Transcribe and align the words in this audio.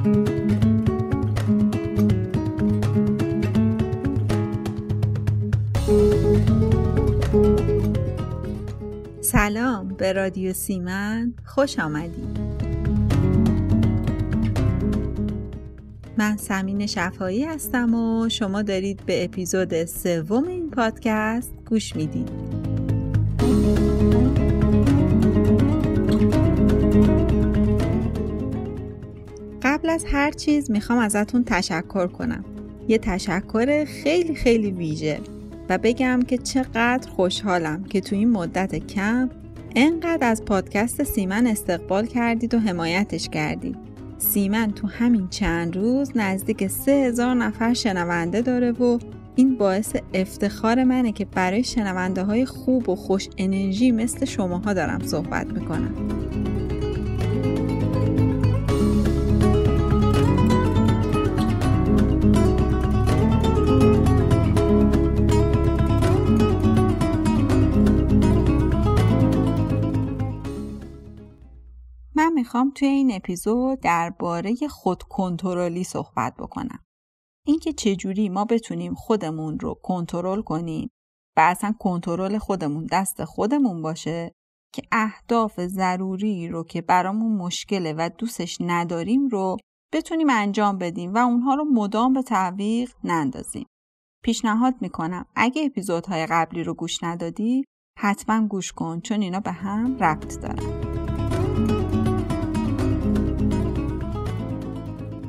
سلام 0.00 0.14
به 9.98 10.12
رادیو 10.12 10.52
سیمن 10.52 11.34
خوش 11.44 11.78
آمدید 11.78 12.40
من 16.18 16.36
سمین 16.36 16.86
شفایی 16.86 17.44
هستم 17.44 17.94
و 17.94 18.28
شما 18.28 18.62
دارید 18.62 19.06
به 19.06 19.24
اپیزود 19.24 19.84
سوم 19.84 20.48
این 20.48 20.70
پادکست 20.70 21.52
گوش 21.68 21.96
می‌دید. 21.96 22.39
از 29.90 30.04
هر 30.04 30.30
چیز 30.30 30.70
می‌خوام 30.70 30.98
ازتون 30.98 31.44
تشکر 31.44 32.06
کنم. 32.06 32.44
یه 32.88 32.98
تشکر 32.98 33.84
خیلی 33.84 34.34
خیلی 34.34 34.70
ویژه 34.70 35.20
و 35.68 35.78
بگم 35.78 36.20
که 36.28 36.38
چقدر 36.38 37.08
خوشحالم 37.10 37.84
که 37.84 38.00
تو 38.00 38.16
این 38.16 38.30
مدت 38.30 38.74
کم 38.86 39.30
انقدر 39.76 40.30
از 40.30 40.44
پادکست 40.44 41.02
سیمن 41.02 41.46
استقبال 41.46 42.06
کردید 42.06 42.54
و 42.54 42.58
حمایتش 42.58 43.28
کردید. 43.28 43.76
سیمن 44.18 44.70
تو 44.70 44.86
همین 44.86 45.28
چند 45.28 45.76
روز 45.76 46.10
نزدیک 46.14 46.66
سه 46.66 46.92
هزار 46.92 47.34
نفر 47.34 47.74
شنونده 47.74 48.40
داره 48.40 48.72
و 48.72 48.98
این 49.36 49.56
باعث 49.56 49.96
افتخار 50.14 50.84
منه 50.84 51.12
که 51.12 51.24
برای 51.24 51.64
شنونده 51.64 52.22
های 52.22 52.46
خوب 52.46 52.88
و 52.88 52.96
خوش 52.96 53.28
انرژی 53.38 53.92
مثل 53.92 54.24
شماها 54.24 54.72
دارم 54.72 55.06
صحبت 55.06 55.46
می‌کنم. 55.46 55.94
من 72.20 72.32
می‌خوام 72.32 72.70
توی 72.70 72.88
این 72.88 73.12
اپیزود 73.14 73.80
درباره 73.80 74.54
خود 74.70 75.02
کنترلی 75.02 75.84
صحبت 75.84 76.34
بکنم. 76.36 76.78
اینکه 77.46 77.72
چجوری 77.72 78.28
ما 78.28 78.44
بتونیم 78.44 78.94
خودمون 78.94 79.58
رو 79.58 79.74
کنترل 79.82 80.42
کنیم 80.42 80.90
و 81.36 81.40
اصلا 81.40 81.74
کنترل 81.78 82.38
خودمون 82.38 82.86
دست 82.92 83.24
خودمون 83.24 83.82
باشه 83.82 84.32
که 84.74 84.82
اهداف 84.92 85.60
ضروری 85.66 86.48
رو 86.48 86.64
که 86.64 86.82
برامون 86.82 87.36
مشکله 87.36 87.92
و 87.92 88.10
دوستش 88.18 88.58
نداریم 88.60 89.28
رو 89.28 89.56
بتونیم 89.92 90.30
انجام 90.30 90.78
بدیم 90.78 91.14
و 91.14 91.18
اونها 91.18 91.54
رو 91.54 91.64
مدام 91.64 92.12
به 92.12 92.22
تعویق 92.22 92.92
نندازیم. 93.04 93.66
پیشنهاد 94.24 94.74
می‌کنم 94.80 95.26
اگه 95.36 95.64
اپیزودهای 95.64 96.26
قبلی 96.26 96.64
رو 96.64 96.74
گوش 96.74 97.02
ندادی 97.02 97.64
حتما 97.98 98.46
گوش 98.46 98.72
کن 98.72 99.00
چون 99.00 99.22
اینا 99.22 99.40
به 99.40 99.52
هم 99.52 99.96
ربط 99.98 100.40
دارن. 100.40 100.89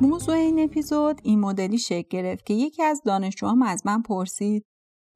موضوع 0.02 0.34
این 0.34 0.64
اپیزود 0.64 1.20
این 1.24 1.40
مدلی 1.40 1.78
شکل 1.78 2.08
گرفت 2.10 2.46
که 2.46 2.54
یکی 2.54 2.82
از 2.82 3.02
دانشجوهام 3.04 3.62
از 3.62 3.86
من 3.86 4.02
پرسید 4.02 4.64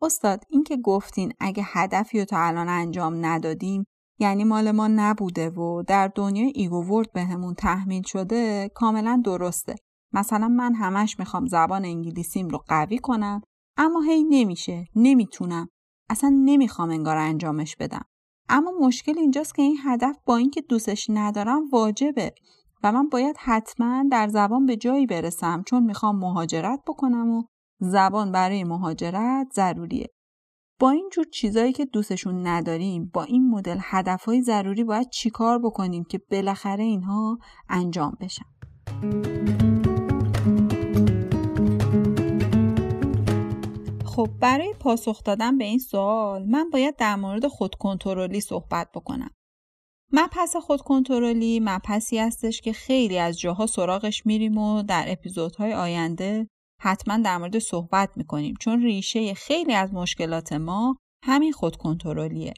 استاد 0.03 0.45
این 0.51 0.65
که 0.65 0.77
گفتین 0.77 1.33
اگه 1.41 1.62
هدفی 1.67 2.19
رو 2.19 2.25
تا 2.25 2.39
الان 2.39 2.69
انجام 2.69 3.27
ندادیم 3.27 3.84
یعنی 4.19 4.45
مال 4.45 4.70
ما 4.70 4.89
نبوده 4.89 5.51
و 5.51 5.83
در 5.83 6.09
دنیای 6.09 6.53
ایگوورد 6.55 7.12
بهمون 7.12 7.55
تحمیل 7.55 8.03
شده 8.03 8.70
کاملا 8.75 9.23
درسته. 9.25 9.75
مثلا 10.12 10.48
من 10.48 10.75
همش 10.75 11.19
می‌خوام 11.19 11.46
زبان 11.46 11.85
انگلیسیم 11.85 12.48
رو 12.48 12.58
قوی 12.69 12.98
کنم 12.98 13.42
اما 13.77 14.01
هی 14.01 14.25
نمیشه 14.25 14.86
نمی‌تونم. 14.96 15.69
اصلا 16.11 16.42
نمی‌خوام 16.45 16.91
انگار 16.91 17.17
انجامش 17.17 17.77
بدم. 17.77 18.05
اما 18.48 18.73
مشکل 18.80 19.19
اینجاست 19.19 19.55
که 19.55 19.63
این 19.63 19.79
هدف 19.85 20.17
با 20.27 20.36
اینکه 20.36 20.61
دوستش 20.61 21.07
ندارم 21.11 21.69
واجبه. 21.73 22.35
و 22.83 22.92
من 22.92 23.09
باید 23.09 23.37
حتما 23.39 24.05
در 24.11 24.29
زبان 24.29 24.67
به 24.67 24.77
جایی 24.77 25.07
برسم 25.07 25.63
چون 25.67 25.83
می‌خوام 25.83 26.19
مهاجرت 26.19 26.81
بکنم 26.87 27.31
و 27.31 27.42
زبان 27.81 28.33
برای 28.33 28.64
مهاجرت 28.64 29.47
ضروریه. 29.55 30.09
با 30.81 30.91
این 30.91 31.09
جور 31.13 31.25
چیزایی 31.25 31.73
که 31.73 31.85
دوستشون 31.85 32.47
نداریم 32.47 33.11
با 33.14 33.23
این 33.23 33.51
مدل 33.51 33.79
هدفهای 33.81 34.42
ضروری 34.42 34.85
باید 34.85 35.11
چیکار 35.11 35.59
بکنیم 35.59 36.05
که 36.05 36.20
بالاخره 36.31 36.85
اینها 36.85 37.39
انجام 37.69 38.17
بشن. 38.20 38.45
خب 44.05 44.29
برای 44.41 44.75
پاسخ 44.81 45.23
دادن 45.25 45.58
به 45.58 45.64
این 45.64 45.79
سوال 45.79 46.45
من 46.45 46.70
باید 46.70 46.97
در 46.97 47.17
مورد 47.17 47.47
خودکنترلی 47.47 48.41
صحبت 48.41 48.89
بکنم. 48.95 49.31
مبحث 50.12 50.56
خودکنترلی 50.56 51.61
مبحثی 51.61 52.18
هستش 52.18 52.61
که 52.61 52.72
خیلی 52.72 53.18
از 53.18 53.40
جاها 53.40 53.67
سراغش 53.67 54.27
میریم 54.27 54.58
و 54.58 54.83
در 54.83 55.05
اپیزودهای 55.08 55.74
آینده 55.74 56.48
حتما 56.80 57.18
در 57.18 57.39
مورد 57.39 57.58
صحبت 57.58 58.11
می‌کنیم 58.16 58.55
چون 58.61 58.83
ریشه 58.83 59.34
خیلی 59.34 59.74
از 59.74 59.95
مشکلات 59.95 60.52
ما 60.52 60.96
همین 61.24 61.52
خودکنترلیه. 61.52 62.55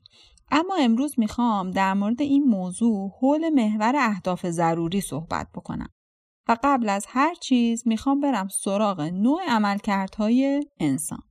اما 0.50 0.76
امروز 0.81 1.14
می‌خوام 1.19 1.70
در 1.70 1.94
مورد 1.94 2.22
این 2.22 2.44
موضوع 2.44 3.10
حول 3.20 3.48
محور 3.48 3.97
اهداف 3.97 4.47
ضروری 4.47 5.00
صحبت 5.00 5.47
بکنم 5.54 5.88
و 6.48 6.56
قبل 6.64 6.88
از 6.88 7.06
هر 7.08 7.34
چیز 7.34 7.82
می‌خوام 7.87 8.20
برم 8.20 8.48
سراغ 8.48 9.00
نوع 9.00 9.42
عملکردهای 9.48 10.66
انسان. 10.81 11.28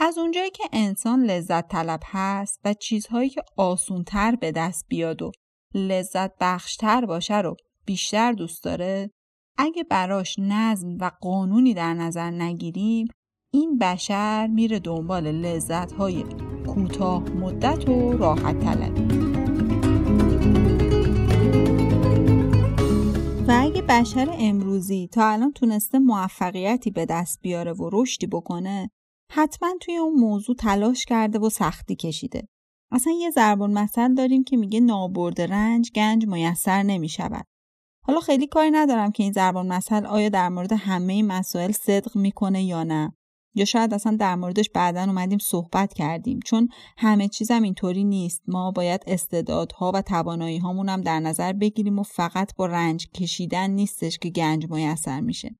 از 0.00 0.18
اونجایی 0.18 0.50
که 0.50 0.64
انسان 0.72 1.24
لذت 1.24 1.68
طلب 1.68 2.00
هست 2.04 2.60
و 2.64 2.74
چیزهایی 2.74 3.30
که 3.30 3.42
آسونتر 3.56 4.36
به 4.36 4.52
دست 4.52 4.86
بیاد 4.88 5.22
و 5.22 5.32
لذت 5.74 6.30
بخشتر 6.40 7.06
باشه 7.06 7.38
رو 7.38 7.56
بیشتر 7.86 8.32
دوست 8.32 8.64
داره 8.64 9.10
اگه 9.56 9.84
براش 9.84 10.36
نظم 10.38 10.96
و 11.00 11.10
قانونی 11.20 11.74
در 11.74 11.94
نظر 11.94 12.30
نگیریم 12.30 13.08
این 13.52 13.78
بشر 13.78 14.46
میره 14.46 14.78
دنبال 14.78 15.32
لذت 15.32 15.92
های 15.92 16.24
کوتاه 16.66 17.22
مدت 17.22 17.88
و 17.88 18.12
راحت 18.12 18.60
طلبی 18.60 19.18
و 23.48 23.60
اگه 23.62 23.82
بشر 23.82 24.36
امروزی 24.38 25.08
تا 25.12 25.28
الان 25.28 25.52
تونسته 25.52 25.98
موفقیتی 25.98 26.90
به 26.90 27.06
دست 27.06 27.38
بیاره 27.42 27.72
و 27.72 27.90
رشدی 27.92 28.26
بکنه 28.26 28.90
حتما 29.30 29.68
توی 29.80 29.96
اون 29.96 30.14
موضوع 30.14 30.56
تلاش 30.56 31.04
کرده 31.04 31.38
و 31.38 31.48
سختی 31.50 31.96
کشیده. 31.96 32.48
اصلا 32.90 33.12
یه 33.12 33.30
زربان 33.30 33.72
مثل 33.72 34.14
داریم 34.14 34.44
که 34.44 34.56
میگه 34.56 34.80
نابرد 34.80 35.40
رنج 35.40 35.90
گنج 35.94 36.26
میسر 36.26 36.82
نمی 36.82 37.08
شود. 37.08 37.44
حالا 38.08 38.20
خیلی 38.20 38.46
کاری 38.46 38.70
ندارم 38.70 39.12
که 39.12 39.22
این 39.22 39.32
زربان 39.32 39.72
مثل 39.72 40.06
آیا 40.06 40.28
در 40.28 40.48
مورد 40.48 40.72
همه 40.72 41.22
مسائل 41.22 41.72
صدق 41.72 42.16
می‌کنه 42.16 42.64
یا 42.64 42.84
نه 42.84 43.12
یا 43.54 43.64
شاید 43.64 43.94
اصلا 43.94 44.16
در 44.16 44.34
موردش 44.34 44.70
بعدا 44.70 45.02
اومدیم 45.02 45.38
صحبت 45.38 45.92
کردیم 45.92 46.40
چون 46.44 46.68
همه 46.96 47.28
چیزم 47.28 47.62
اینطوری 47.62 48.04
نیست 48.04 48.42
ما 48.46 48.70
باید 48.70 49.04
استعدادها 49.06 49.92
و 49.94 50.02
توانایی 50.02 50.58
هامون 50.58 50.88
هم 50.88 51.00
در 51.00 51.20
نظر 51.20 51.52
بگیریم 51.52 51.98
و 51.98 52.02
فقط 52.02 52.54
با 52.56 52.66
رنج 52.66 53.06
کشیدن 53.06 53.70
نیستش 53.70 54.18
که 54.18 54.30
گنج 54.30 54.70
میسر 54.70 55.20
میشه 55.20 55.56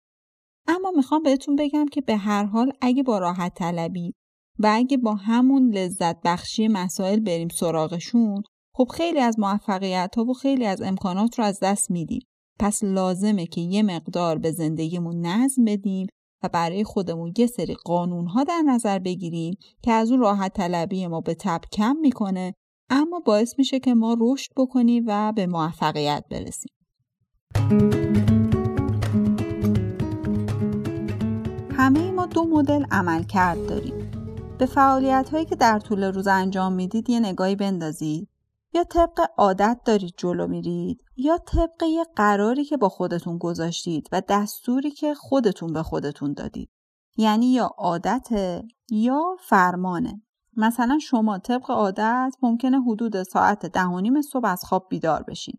اما 0.68 0.90
می‌خوام 0.96 1.22
بهتون 1.22 1.56
بگم 1.56 1.86
که 1.86 2.00
به 2.00 2.16
هر 2.16 2.44
حال 2.44 2.72
اگه 2.80 3.02
با 3.02 3.18
راحت 3.18 3.54
طلبی 3.54 4.14
و 4.58 4.70
اگه 4.74 4.96
با 4.96 5.14
همون 5.14 5.74
لذت 5.74 6.16
بخشی 6.24 6.68
مسائل 6.68 7.20
بریم 7.20 7.48
سراغشون 7.48 8.42
خب 8.74 8.88
خیلی 8.94 9.20
از 9.20 9.38
موفقیت 9.38 10.14
ها 10.16 10.24
و 10.24 10.34
خیلی 10.34 10.66
از 10.66 10.82
امکانات 10.82 11.38
رو 11.38 11.44
از 11.44 11.58
دست 11.62 11.90
میدیم. 11.90 12.20
پس 12.60 12.84
لازمه 12.84 13.46
که 13.46 13.60
یه 13.60 13.82
مقدار 13.82 14.38
به 14.38 14.52
زندگیمون 14.52 15.26
نظم 15.26 15.64
بدیم 15.64 16.06
و 16.42 16.48
برای 16.48 16.84
خودمون 16.84 17.32
یه 17.38 17.46
سری 17.46 17.74
قانون 17.74 18.26
ها 18.26 18.44
در 18.44 18.62
نظر 18.66 18.98
بگیریم 18.98 19.54
که 19.82 19.92
از 19.92 20.10
اون 20.10 20.20
راحت 20.20 20.52
طلبی 20.52 21.06
ما 21.06 21.20
به 21.20 21.34
تب 21.34 21.60
کم 21.72 21.96
می‌کنه 21.96 22.54
اما 22.90 23.20
باعث 23.20 23.54
میشه 23.58 23.80
که 23.80 23.94
ما 23.94 24.16
رشد 24.20 24.50
بکنیم 24.56 25.04
و 25.06 25.32
به 25.32 25.46
موفقیت 25.46 26.24
برسیم. 26.30 26.72
همه 31.80 32.10
ما 32.10 32.26
دو 32.26 32.44
مدل 32.44 32.84
عمل 32.90 33.22
کرد 33.22 33.66
داریم. 33.66 34.10
به 34.58 34.66
فعالیت 34.66 35.30
هایی 35.32 35.44
که 35.44 35.56
در 35.56 35.78
طول 35.78 36.04
روز 36.04 36.26
انجام 36.26 36.72
می‌دید 36.72 37.10
یه 37.10 37.20
نگاهی 37.20 37.56
بندازید 37.56 38.28
یا 38.74 38.84
طبق 38.84 39.20
عادت 39.36 39.80
دارید 39.84 40.14
جلو 40.16 40.46
میرید 40.46 41.04
یا 41.16 41.38
طبق 41.38 41.82
یه 41.82 42.04
قراری 42.16 42.64
که 42.64 42.76
با 42.76 42.88
خودتون 42.88 43.38
گذاشتید 43.38 44.08
و 44.12 44.22
دستوری 44.28 44.90
که 44.90 45.14
خودتون 45.14 45.72
به 45.72 45.82
خودتون 45.82 46.32
دادید. 46.32 46.70
یعنی 47.16 47.52
یا 47.52 47.66
عادت 47.78 48.28
یا 48.90 49.22
فرمانه. 49.40 50.22
مثلا 50.56 50.98
شما 50.98 51.38
طبق 51.38 51.70
عادت 51.70 52.34
ممکنه 52.42 52.82
حدود 52.82 53.22
ساعت 53.22 53.66
ده 53.66 53.84
و 53.84 54.00
نیم 54.00 54.22
صبح 54.22 54.46
از 54.46 54.64
خواب 54.64 54.86
بیدار 54.90 55.22
بشین. 55.22 55.58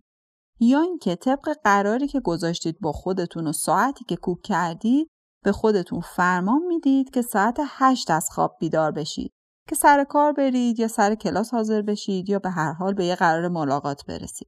یا 0.59 0.81
اینکه 0.81 1.15
طبق 1.15 1.55
قراری 1.63 2.07
که 2.07 2.19
گذاشتید 2.19 2.79
با 2.79 2.91
خودتون 2.91 3.47
و 3.47 3.53
ساعتی 3.53 4.05
که 4.05 4.15
کوک 4.15 4.41
کردید 4.41 5.09
به 5.43 5.51
خودتون 5.51 6.01
فرمان 6.01 6.61
می‌دید 6.61 7.09
که 7.09 7.21
ساعت 7.21 7.57
هشت 7.65 8.11
از 8.11 8.29
خواب 8.29 8.57
بیدار 8.59 8.91
بشید 8.91 9.33
که 9.69 9.75
سر 9.75 10.03
کار 10.03 10.31
برید 10.31 10.79
یا 10.79 10.87
سر 10.87 11.15
کلاس 11.15 11.53
حاضر 11.53 11.81
بشید 11.81 12.29
یا 12.29 12.39
به 12.39 12.49
هر 12.49 12.73
حال 12.73 12.93
به 12.93 13.05
یه 13.05 13.15
قرار 13.15 13.47
ملاقات 13.47 14.05
برسید. 14.05 14.47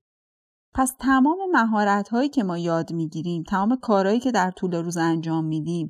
پس 0.73 0.95
تمام 0.99 1.37
مهارت 1.51 2.09
هایی 2.09 2.29
که 2.29 2.43
ما 2.43 2.57
یاد 2.57 2.93
می‌گیریم، 2.93 3.43
تمام 3.43 3.75
کارهایی 3.75 4.19
که 4.19 4.31
در 4.31 4.51
طول 4.51 4.75
روز 4.75 4.97
انجام 4.97 5.45
میدیم، 5.45 5.89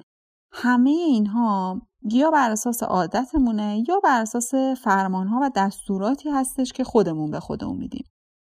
همه 0.51 0.89
اینها 0.89 1.81
یا 2.11 2.31
بر 2.31 2.51
اساس 2.51 2.83
عادتمونه 2.83 3.83
یا 3.87 3.99
بر 3.99 4.21
اساس 4.21 4.55
فرمان 4.83 5.27
ها 5.27 5.39
و 5.43 5.51
دستوراتی 5.55 6.29
هستش 6.29 6.73
که 6.73 6.83
خودمون 6.83 7.31
به 7.31 7.39
خودمون 7.39 7.77
میدیم. 7.77 8.05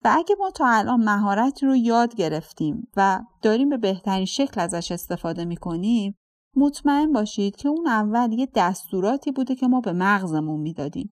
و 0.05 0.15
اگه 0.17 0.35
ما 0.39 0.51
تا 0.51 0.67
الان 0.67 1.03
مهارتی 1.03 1.65
رو 1.65 1.75
یاد 1.75 2.15
گرفتیم 2.15 2.87
و 2.97 3.21
داریم 3.41 3.69
به 3.69 3.77
بهترین 3.77 4.25
شکل 4.25 4.61
ازش 4.61 4.91
استفاده 4.91 5.45
می‌کنیم 5.45 6.17
مطمئن 6.55 7.13
باشید 7.13 7.55
که 7.55 7.69
اون 7.69 7.87
اول 7.87 8.31
یه 8.33 8.47
دستوراتی 8.55 9.31
بوده 9.31 9.55
که 9.55 9.67
ما 9.67 9.81
به 9.81 9.93
مغزمون 9.93 10.59
می‌دادیم. 10.59 11.09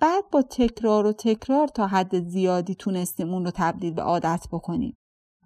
بعد 0.00 0.24
با 0.32 0.42
تکرار 0.42 1.06
و 1.06 1.12
تکرار 1.12 1.68
تا 1.68 1.86
حد 1.86 2.28
زیادی 2.28 2.74
تونستیم 2.74 3.34
اون 3.34 3.44
رو 3.44 3.50
تبدیل 3.54 3.94
به 3.94 4.02
عادت 4.02 4.46
بکنیم. 4.52 4.94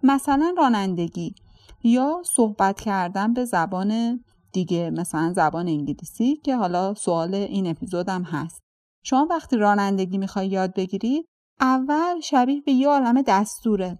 مثلا 0.03 0.53
رانندگی 0.57 1.35
یا 1.83 2.21
صحبت 2.25 2.81
کردن 2.81 3.33
به 3.33 3.45
زبان 3.45 4.19
دیگه 4.53 4.89
مثلا 4.89 5.33
زبان 5.33 5.67
انگلیسی 5.67 6.35
که 6.35 6.55
حالا 6.55 6.93
سوال 6.93 7.33
این 7.33 7.67
اپیزودم 7.67 8.23
هست. 8.23 8.61
شما 9.03 9.27
وقتی 9.29 9.57
رانندگی 9.57 10.17
می‌خوای 10.17 10.47
یاد 10.47 10.73
بگیرید 10.73 11.25
اول 11.59 12.19
شبیه 12.19 12.61
به 12.61 12.71
یه 12.71 12.87
عالم 12.87 13.21
دستوره 13.21 13.99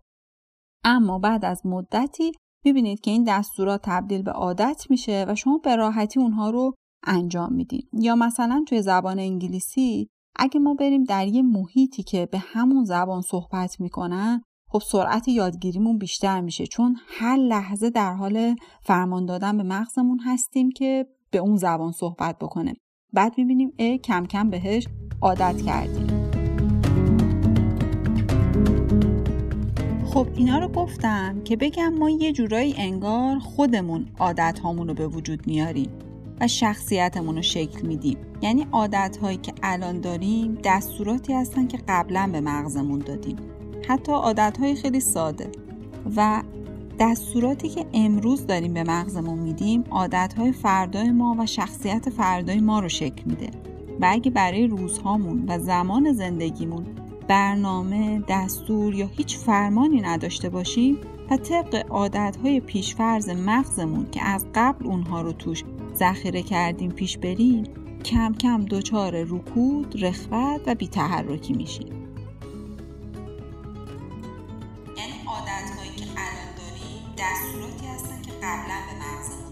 اما 0.83 1.19
بعد 1.19 1.45
از 1.45 1.65
مدتی 1.65 2.31
می‌بینید 2.65 3.01
که 3.01 3.11
این 3.11 3.23
دستورات 3.23 3.81
تبدیل 3.83 4.21
به 4.21 4.31
عادت 4.31 4.85
میشه 4.89 5.25
و 5.27 5.35
شما 5.35 5.57
به 5.57 5.75
راحتی 5.75 6.19
اونها 6.19 6.49
رو 6.49 6.73
انجام 7.03 7.53
میدین. 7.53 7.87
یا 7.93 8.15
مثلا 8.15 8.63
توی 8.67 8.81
زبان 8.81 9.19
انگلیسی 9.19 10.07
اگه 10.35 10.59
ما 10.59 10.73
بریم 10.73 11.03
در 11.03 11.27
یه 11.27 11.41
محیطی 11.41 12.03
که 12.03 12.25
به 12.25 12.37
همون 12.39 12.83
زبان 12.83 13.21
صحبت 13.21 13.79
می‌کنن 13.79 14.41
خب 14.69 14.81
سرعت 14.91 15.27
یادگیریمون 15.27 15.97
بیشتر 15.97 16.41
میشه. 16.41 16.67
چون 16.67 16.97
هر 17.07 17.37
لحظه 17.37 17.89
در 17.89 18.13
حال 18.13 18.55
فرمان 18.81 19.25
دادن 19.25 19.57
به 19.57 19.63
مغزمون 19.63 20.19
هستیم 20.19 20.71
که 20.71 21.05
به 21.31 21.37
اون 21.37 21.55
زبان 21.55 21.91
صحبت 21.91 22.39
بکنه. 22.39 22.73
بعد 23.13 23.37
می‌بینیم 23.37 23.73
ای 23.77 23.97
کم 23.97 24.25
کم 24.25 24.49
بهش 24.49 24.87
عادت 25.21 25.61
کردیم. 25.61 26.20
خب 30.13 30.27
اینا 30.35 30.59
رو 30.59 30.67
گفتم 30.67 31.41
که 31.43 31.55
بگم 31.55 31.93
ما 31.93 32.09
یه 32.09 32.31
جورایی 32.31 32.75
انگار 32.77 33.39
خودمون 33.39 34.05
عادت 34.19 34.59
هامون 34.59 34.87
رو 34.87 34.93
به 34.93 35.07
وجود 35.07 35.47
میاریم 35.47 35.89
و 36.41 36.47
شخصیتمون 36.47 37.35
رو 37.35 37.41
شکل 37.41 37.87
میدیم. 37.87 38.17
یعنی 38.41 38.67
عادت 38.71 39.17
هایی 39.21 39.37
که 39.37 39.53
الان 39.63 40.01
داریم 40.01 40.57
دستوراتی 40.63 41.33
هستن 41.33 41.67
که 41.67 41.79
قبلا 41.87 42.29
به 42.31 42.41
مغزمون 42.41 42.99
دادیم. 42.99 43.37
حتی 43.87 44.11
عادت 44.11 44.57
های 44.59 44.75
خیلی 44.75 44.99
ساده. 44.99 45.49
و 46.15 46.43
دستوراتی 46.99 47.69
که 47.69 47.85
امروز 47.93 48.47
داریم 48.47 48.73
به 48.73 48.83
مغزمون 48.83 49.39
میدیم 49.39 49.83
عادت 49.91 50.33
های 50.37 50.51
فردای 50.51 51.11
ما 51.11 51.35
و 51.39 51.45
شخصیت 51.45 52.09
فردای 52.09 52.59
ما 52.59 52.79
رو 52.79 52.89
شکل 52.89 53.23
میده. 53.25 53.49
و 54.01 54.07
اگه 54.09 54.31
برای 54.31 54.67
روزهامون 54.67 55.45
و 55.47 55.59
زمان 55.59 56.13
زندگیمون 56.13 56.85
برنامه، 57.31 58.23
دستور 58.27 58.95
یا 58.95 59.07
هیچ 59.07 59.37
فرمانی 59.37 60.01
نداشته 60.01 60.49
باشیم 60.49 60.97
و 61.29 61.37
طبق 61.37 61.85
عادتهای 61.89 62.59
پیشفرز 62.59 63.29
مغزمون 63.29 64.09
که 64.11 64.23
از 64.23 64.45
قبل 64.55 64.87
اونها 64.87 65.21
رو 65.21 65.31
توش 65.31 65.63
ذخیره 65.95 66.41
کردیم 66.41 66.91
پیش 66.91 67.17
بریم 67.17 67.63
کم 68.05 68.33
کم 68.33 68.65
دچار 68.65 69.23
رکود، 69.23 70.03
رخوت 70.03 70.61
و 70.67 70.75
بیتحرکی 70.75 71.53
میشیم. 71.53 71.87
یعنی 74.97 75.13
عادتهایی 75.27 75.95
که 75.95 76.05
الان 76.05 76.51
داریم 76.57 77.03
دستوراتی 77.17 77.87
هستن 77.87 78.21
که 78.21 78.31
قبلا 78.31 78.77
به 78.87 78.93
مغزمون 79.05 79.50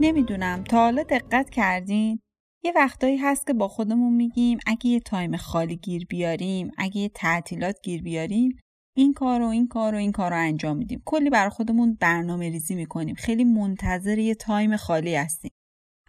نمی‌دونم. 0.00 0.64
تا 0.64 0.76
حالا 0.76 1.02
دقت 1.02 1.50
کردین؟ 1.50 2.20
یه 2.64 2.72
وقتایی 2.76 3.16
هست 3.16 3.46
که 3.46 3.52
با 3.52 3.68
خودمون 3.68 4.12
میگیم 4.12 4.58
اگه 4.66 4.86
یه 4.86 5.00
time 5.00 5.36
خالی 5.36 5.76
گیر 5.76 6.06
بیاریم 6.06 6.70
اگه 6.78 6.96
یه 6.96 7.08
تعطیلات 7.08 7.76
گیر 7.82 8.02
بیاریم 8.02 8.58
این 8.96 9.14
کار 9.14 9.42
و 9.42 9.46
این 9.46 9.68
کار 9.68 9.94
و 9.94 9.98
این 9.98 10.12
کار 10.12 10.30
رو 10.30 10.36
انجام 10.36 10.76
میدیم. 10.76 11.02
کلی 11.04 11.30
برای 11.30 11.50
خودمون 11.50 11.96
برنامه 12.00 12.48
ریزی 12.50 12.74
می‌کنیم. 12.74 13.14
خیلی 13.14 13.44
منتظر 13.44 14.18
یه 14.18 14.34
time 14.34 14.76
خالی 14.76 15.14
هستیم. 15.14 15.50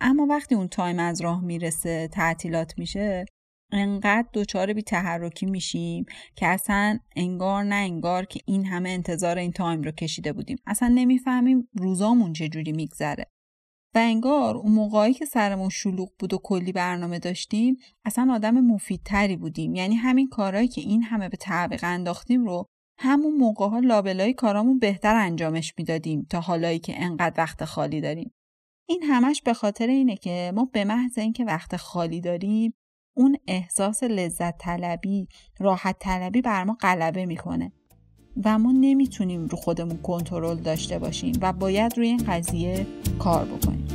اما 0.01 0.25
وقتی 0.25 0.55
اون 0.55 0.67
time 0.67 0.99
از 0.99 1.21
راه 1.21 1.41
می‌رسه 1.41 2.07
تعطیلات 2.07 2.73
میشه 2.77 3.25
انقدر 3.71 4.27
دچار 4.33 4.73
بی 4.73 4.81
تحرکی 4.81 5.45
میشیم 5.45 6.05
که 6.35 6.47
اصلا 6.47 6.99
انگار 7.15 7.63
نه 7.63 7.75
انگار 7.75 8.25
که 8.25 8.39
این 8.45 8.65
همه 8.65 8.89
انتظار 8.89 9.37
این 9.37 9.51
time 9.51 9.81
رو 9.81 9.91
کشیده 9.91 10.33
بودیم. 10.33 10.57
اصلا 10.65 10.87
نمی‌فهمیم 10.87 11.69
روزامون 11.73 12.33
چجوری 12.33 12.71
میگذره. 12.71 13.25
انگار 13.99 14.57
اون 14.57 14.71
موقعی 14.71 15.13
که 15.13 15.25
سرمون 15.25 15.69
شلوغ 15.69 16.09
بود 16.19 16.33
و 16.33 16.37
کلی 16.37 16.71
برنامه 16.71 17.19
داشتیم 17.19 17.77
اصلا 18.05 18.33
آدم 18.33 18.61
مفیدتری 18.61 19.35
بودیم. 19.35 19.75
یعنی 19.75 19.95
همین 19.95 20.29
کارهایی 20.29 20.67
که 20.67 20.81
این 20.81 21.03
همه 21.03 21.29
به 21.29 21.37
تعویق 21.37 21.83
انداختیم 21.83 22.45
رو 22.45 22.65
همون 22.99 23.33
موقع 23.33 23.67
ها 23.67 23.79
لابلای 23.79 24.33
کارامون 24.33 24.79
بهتر 24.79 25.15
انجامش 25.15 25.73
می‌دادیم 25.77 26.27
تا 26.29 26.39
حالایی 26.39 26.79
که 26.79 27.03
انقدر 27.03 27.33
وقت 27.37 27.65
خالی 27.65 28.01
داریم. 28.01 28.33
این 28.89 29.03
همش 29.03 29.41
به 29.41 29.53
خاطر 29.53 29.87
اینه 29.87 30.15
که 30.15 30.51
ما 30.55 30.65
به 30.65 30.85
محض 30.85 31.17
اینکه 31.17 31.45
وقت 31.45 31.75
خالی 31.75 32.21
داریم 32.21 32.73
اون 33.17 33.37
احساس 33.47 34.03
لذت 34.03 34.57
طلبی 34.57 35.27
راحت 35.59 35.99
طلبی 35.99 36.41
بر 36.41 36.63
ما 36.63 36.77
غلبه 36.81 37.25
می‌کنه. 37.25 37.71
و 38.45 38.59
ما 38.59 38.71
نمی‌تونیم 38.71 39.45
رو 39.47 39.57
خودمون 39.57 39.97
کنترل 39.97 40.57
داشته 40.57 40.99
باشیم 40.99 41.31
و 41.41 41.53
باید 41.53 41.97
روی 41.97 42.07
این 42.07 42.23
قضیه 42.27 42.85
کار 43.19 43.45
بکنیم. 43.45 43.87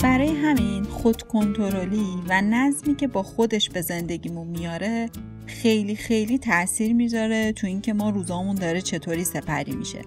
برای 0.00 0.28
همین 0.28 0.84
خود 0.84 1.22
کنترلی 1.22 2.06
و 2.28 2.40
نظمی 2.40 2.96
که 2.96 3.08
با 3.08 3.22
خودش 3.22 3.70
به 3.70 3.80
زندگیمون 3.80 4.46
میاره 4.46 5.10
خیلی 5.46 5.96
خیلی 5.96 6.38
تاثیر 6.38 6.92
می‌ذاره 6.92 7.52
تو 7.52 7.66
اینکه 7.66 7.92
ما 7.92 8.10
روزامون 8.10 8.54
داره 8.54 8.80
چطوری 8.80 9.24
سپری 9.24 9.76
میشه. 9.76 10.02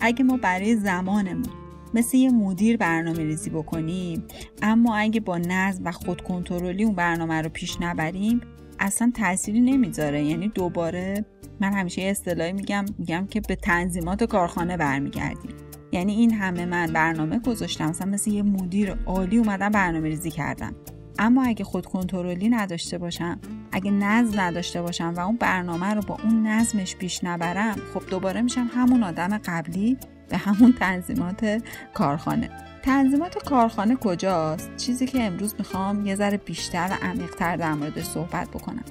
اگه 0.00 0.24
ما 0.24 0.36
برای 0.36 0.76
زمانمون 0.76 1.52
مثل 1.94 2.16
یه 2.16 2.30
مدیر 2.30 2.76
برنامه 2.76 3.18
ریزی 3.18 3.50
بکنیم 3.50 4.24
اما 4.62 4.96
اگه 4.96 5.20
با 5.20 5.38
نظم 5.38 5.84
و 5.84 5.92
خود 5.92 6.20
کنترلی 6.20 6.84
اون 6.84 6.94
برنامه 6.94 7.42
رو 7.42 7.48
پیش 7.48 7.76
نبریم 7.80 8.40
اصلا 8.78 9.12
تأثیری 9.14 9.60
نمی‌ذاره. 9.60 10.24
یعنی 10.24 10.48
دوباره 10.48 11.24
من 11.60 11.72
همیشه 11.72 12.02
اصطلاحی 12.02 12.52
میگم 12.52 12.84
میگم 12.98 13.26
که 13.30 13.40
به 13.40 13.56
تنظیمات 13.56 14.24
کارخانه 14.24 14.76
برمیگردیم. 14.76 15.52
یعنی 15.92 16.12
این 16.12 16.34
همه 16.34 16.66
من 16.66 16.92
برنامه 16.92 17.38
گذاشتم 17.38 17.88
مثلا 17.88 18.10
مثل 18.10 18.30
یه 18.30 18.42
مدیر 18.42 18.94
عالی 19.06 19.36
اومدم 19.36 19.68
برنامه 19.68 20.08
ریزی 20.08 20.30
کردم. 20.30 20.74
اما 21.18 21.44
اگه 21.44 21.64
خود 21.64 21.86
کنترلی 21.86 22.48
نداشته 22.48 22.98
باشم 22.98 23.38
اگه 23.72 23.90
نظم 23.90 24.40
نداشته 24.40 24.82
باشم 24.82 25.14
و 25.16 25.20
اون 25.20 25.36
برنامه 25.36 25.94
رو 25.94 26.02
با 26.02 26.18
اون 26.24 26.46
نظمش 26.46 26.96
پیش 26.96 27.24
نبرم 27.24 27.76
خب 27.94 28.02
دوباره 28.10 28.42
میشم 28.42 28.70
همون 28.74 29.02
آدم 29.02 29.38
قبلی 29.38 29.96
به 30.28 30.36
همون 30.36 30.72
تنظیمات 30.72 31.62
کارخانه. 31.94 32.67
تنظیمات 32.82 33.44
کارخانه 33.44 33.96
کجاست؟ 33.96 34.76
چیزی 34.76 35.06
که 35.06 35.22
امروز 35.22 35.54
می‌خوام 35.58 36.06
یه 36.06 36.14
ذره 36.14 36.36
بیشتر 36.36 36.88
و 36.90 37.06
عمیقتر 37.06 37.56
در 37.56 37.72
موردش 37.74 38.04
صحبت 38.04 38.48
بکنم. 38.48 38.84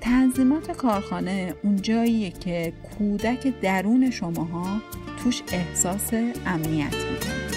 تنظیمات 0.00 0.70
کارخانه 0.70 1.54
اون 1.62 1.76
جاییه 1.76 2.30
که 2.30 2.72
کودک 2.98 3.60
درون 3.60 4.10
شماها 4.10 4.80
توش 5.22 5.42
احساس 5.52 6.12
امنیت 6.46 6.94
می‌کنه. 6.94 7.49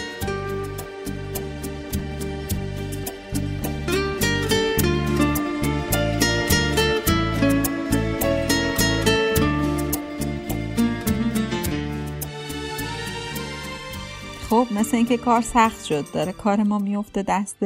مثل 14.83 14.97
اینکه 14.97 15.17
کار 15.17 15.41
سخت 15.41 15.85
شد. 15.85 16.11
داره 16.13 16.31
کار 16.31 16.63
ما 16.63 16.79
میفته 16.79 17.23
دست 17.23 17.57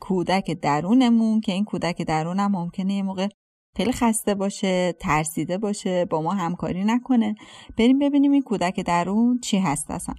کودک 0.00 0.50
درونمون 0.50 1.40
که 1.40 1.52
این 1.52 1.64
کودک 1.64 2.02
درونم 2.02 2.50
ممکنه 2.50 2.94
یه 2.94 3.02
موقع 3.02 3.28
خیلی 3.76 3.92
خسته 3.92 4.34
باشه 4.34 4.92
ترسیده 5.00 5.58
باشه 5.58 6.04
با 6.04 6.22
ما 6.22 6.32
همکاری 6.32 6.84
نکنه. 6.84 7.34
بریم 7.78 7.98
ببینیم 7.98 8.32
این 8.32 8.42
کودک 8.42 8.80
درون 8.80 9.38
چی 9.38 9.58
هست 9.58 9.90
اصلا. 9.90 10.14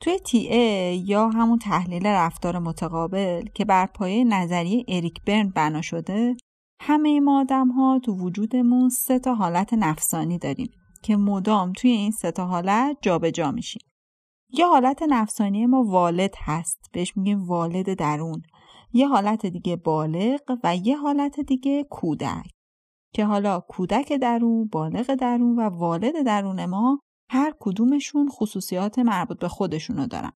توی 0.00 0.18
تی 0.18 0.38
ای 0.38 0.96
یا 0.96 1.28
همون 1.28 1.58
تحلیل 1.58 2.06
رفتار 2.06 2.58
متقابل 2.58 3.44
که 3.54 3.64
بر 3.64 3.86
پایه 3.86 4.24
نظریه 4.24 4.84
اریک 4.88 5.24
برن 5.26 5.48
بنا 5.48 5.82
شده 5.82 6.36
همه 6.80 7.20
ما 7.20 7.40
آدم 7.40 7.68
ها 7.68 8.00
تو 8.04 8.12
وجودمون 8.12 8.88
سه 8.88 9.18
تا 9.18 9.34
حالت 9.34 9.74
نفسانی 9.74 10.38
داریم 10.38 10.70
که 11.02 11.16
مدام 11.16 11.72
توی 11.72 11.90
این 11.90 12.10
سه 12.10 12.30
تا 12.30 12.46
حالت 12.46 12.96
جابجا 13.02 13.30
جا 13.30 13.50
میشیم. 13.50 13.82
یه 14.48 14.66
حالت 14.66 15.02
نفسانی 15.02 15.66
ما 15.66 15.82
والد 15.82 16.34
هست. 16.38 16.78
بهش 16.92 17.16
میگیم 17.16 17.44
والد 17.44 17.94
درون. 17.94 18.42
یه 18.92 19.08
حالت 19.08 19.46
دیگه 19.46 19.76
بالغ 19.76 20.40
و 20.64 20.76
یه 20.76 20.96
حالت 20.96 21.40
دیگه 21.40 21.84
کودک. 21.90 22.50
که 23.14 23.24
حالا 23.24 23.60
کودک 23.60 24.12
درون، 24.12 24.68
بالغ 24.72 25.14
درون 25.14 25.58
و 25.58 25.62
والد 25.62 26.22
درون 26.22 26.66
ما 26.66 27.00
هر 27.30 27.54
کدومشون 27.60 28.28
خصوصیات 28.28 28.98
مربوط 28.98 29.38
به 29.38 29.48
خودشونو 29.48 30.06
دارن. 30.06 30.32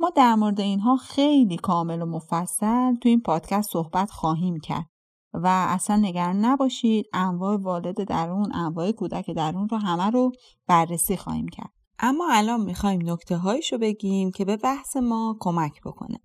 ما 0.00 0.10
در 0.16 0.34
مورد 0.34 0.60
اینها 0.60 0.96
خیلی 0.96 1.56
کامل 1.56 2.02
و 2.02 2.06
مفصل 2.06 2.94
تو 2.94 3.08
این 3.08 3.20
پادکست 3.20 3.70
صحبت 3.70 4.10
خواهیم 4.10 4.60
کرد. 4.60 4.86
و 5.34 5.46
اصلا 5.68 5.96
نگران 5.96 6.44
نباشید 6.44 7.06
انواع 7.12 7.56
والد 7.56 8.04
درون 8.04 8.54
انواع 8.54 8.92
کودک 8.92 9.30
درون 9.30 9.68
رو 9.68 9.78
همه 9.78 10.10
رو 10.10 10.32
بررسی 10.66 11.16
خواهیم 11.16 11.48
کرد. 11.48 11.81
اما 12.04 12.28
الان 12.30 12.60
می‌خوایم 12.60 13.10
نکته 13.10 13.36
هایشو 13.36 13.78
بگیم 13.78 14.30
که 14.30 14.44
به 14.44 14.56
بحث 14.56 14.96
ما 14.96 15.36
کمک 15.40 15.80
بکنه 15.84 16.18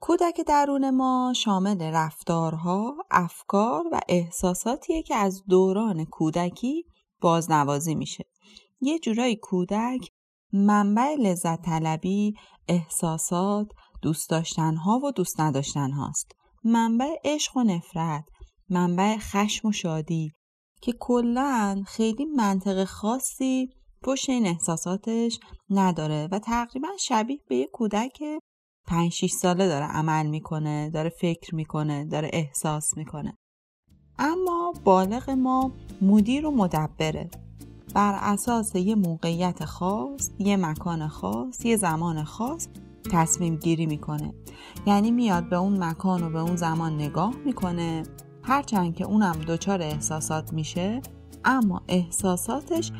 کودک 0.00 0.40
درون 0.46 0.90
ما 0.90 1.32
شامل 1.36 1.82
رفتارها، 1.82 2.96
افکار 3.10 3.84
و 3.92 4.00
احساساتیه 4.08 5.02
که 5.02 5.14
از 5.16 5.42
دوران 5.48 6.04
کودکی 6.04 6.84
بازنوازی 7.20 7.94
میشه. 7.94 8.24
یه 8.80 8.98
جورایی 8.98 9.36
کودک 9.36 10.10
منبع 10.52 11.14
لذت 11.18 11.62
طلبی، 11.62 12.34
احساسات، 12.68 13.66
دوست 14.02 14.30
داشتنها 14.30 15.00
و 15.04 15.12
دوست 15.12 15.40
نداشتن 15.40 15.90
هاست. 15.90 16.32
منبع 16.64 17.16
عشق 17.24 17.56
و 17.56 17.62
نفرت، 17.62 18.24
منبع 18.68 19.16
خشم 19.18 19.68
و 19.68 19.72
شادی 19.72 20.32
که 20.82 20.92
کلا 21.00 21.82
خیلی 21.86 22.24
منطق 22.24 22.84
خاصی 22.84 23.68
پشت 24.02 24.30
این 24.30 24.46
احساساتش 24.46 25.40
نداره 25.70 26.28
و 26.32 26.38
تقریبا 26.38 26.88
شبیه 27.00 27.40
به 27.48 27.56
یه 27.56 27.66
کودک 27.66 28.22
5 28.86 29.12
6 29.12 29.30
ساله 29.30 29.68
داره 29.68 29.84
عمل 29.84 30.26
می‌کنه 30.26 30.90
داره 30.90 31.08
فکر 31.08 31.54
می‌کنه 31.54 32.04
داره 32.04 32.30
احساس 32.32 32.96
می‌کنه. 32.96 33.36
اما 34.18 34.74
بالغ 34.84 35.30
ما 35.30 35.72
مدیر 36.02 36.46
و 36.46 36.50
مدبره. 36.50 37.30
بر 37.94 38.18
اساس 38.22 38.74
یه 38.74 38.94
موقعیت 38.94 39.64
خاص 39.64 40.30
یه 40.38 40.56
مکان 40.56 41.08
خاص 41.08 41.64
یه 41.64 41.76
زمان 41.76 42.24
خاص 42.24 42.68
تصمیم 43.12 43.56
گیری 43.56 43.86
می‌کنه. 43.86 44.34
یعنی 44.86 45.10
میاد 45.10 45.48
به 45.48 45.56
اون 45.56 45.84
مکان 45.84 46.22
و 46.22 46.30
به 46.30 46.38
اون 46.38 46.56
زمان 46.56 46.94
نگاه 46.94 47.34
می‌کنه. 47.44 48.02
هرچند 48.42 48.94
که 48.94 49.04
اونم 49.04 49.32
دچار 49.32 49.82
احساسات 49.82 50.52
میشه 50.52 51.00
اما 51.44 51.82
احساساتش 51.88 52.92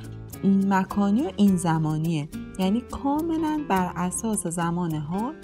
این 0.42 0.74
مکانی 0.74 1.22
و 1.22 1.32
این 1.36 1.56
زمانیه. 1.56 2.28
یعنی 2.58 2.80
کاملا 2.80 3.64
بر 3.68 3.92
اساس 3.96 4.46
زمان 4.46 4.94
حال 4.94 5.34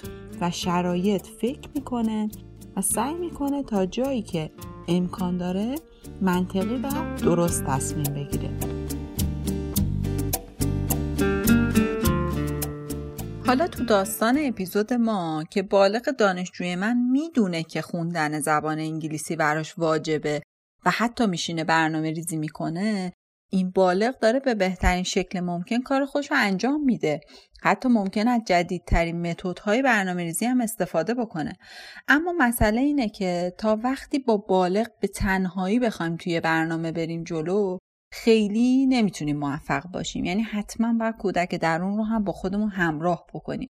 و 0.41 0.51
شرایط 0.51 1.27
فکر 1.41 1.69
می‌کنه 1.75 2.29
و 2.75 2.81
سعی 2.81 3.13
می‌کنه 3.13 3.63
تا 3.63 3.85
جایی 3.85 4.21
که 4.21 4.51
امکان 4.87 5.37
داره 5.37 5.75
منطقی 6.21 6.75
و 6.75 6.89
درست 7.17 7.63
تصمیم 7.63 8.03
بگیره. 8.03 8.49
حالا 13.45 13.67
تو 13.67 13.85
داستان 13.85 14.37
اپیزود 14.41 14.93
ما 14.93 15.43
که 15.49 15.63
بالغ 15.63 16.11
دانشجوی 16.11 16.75
من 16.75 16.97
می‌دونه 16.97 17.63
که 17.63 17.81
خوندن 17.81 18.39
زبان 18.39 18.79
انگلیسی 18.79 19.35
براش 19.35 19.79
واجبه 19.79 20.41
و 20.85 20.91
حتی 20.91 21.25
میشینه 21.25 21.63
برنامه 21.63 22.11
ریزی 22.11 22.37
می‌کنه 22.37 23.13
این 23.49 23.71
بالغ 23.71 24.19
داره 24.19 24.39
به 24.39 24.55
بهترین 24.55 25.03
شکل 25.03 25.39
ممکن 25.39 25.81
کار 25.81 26.05
خودش 26.05 26.31
رو 26.31 26.37
انجام 26.39 26.83
میده. 26.83 27.21
حتی 27.61 27.89
ممکن 27.89 28.27
از 28.27 28.41
جدیدترین 28.45 29.29
متدهای 29.29 29.81
برنامه 29.81 30.23
ریزی 30.23 30.45
هم 30.45 30.61
استفاده 30.61 31.13
بکنه. 31.13 31.53
اما 32.07 32.33
مسئله 32.37 32.81
اینه 32.81 33.09
که 33.09 33.53
تا 33.57 33.79
وقتی 33.83 34.19
با 34.19 34.37
بالغ 34.37 34.87
به 35.01 35.07
تنهایی 35.07 35.79
بخوایم 35.79 36.15
توی 36.15 36.39
برنامه 36.39 36.91
بریم 36.91 37.23
جلو 37.23 37.77
خیلی 38.13 38.85
نمی‌تونیم 38.85 39.37
موفق 39.37 39.83
باشیم. 39.93 40.25
یعنی 40.25 40.41
حتما 40.41 40.93
باید 40.93 41.15
کودک 41.15 41.55
درون 41.55 41.97
رو 41.97 42.03
هم 42.03 42.23
با 42.23 42.33
خودمون 42.33 42.69
همراه 42.69 43.25
بکنیم. 43.33 43.67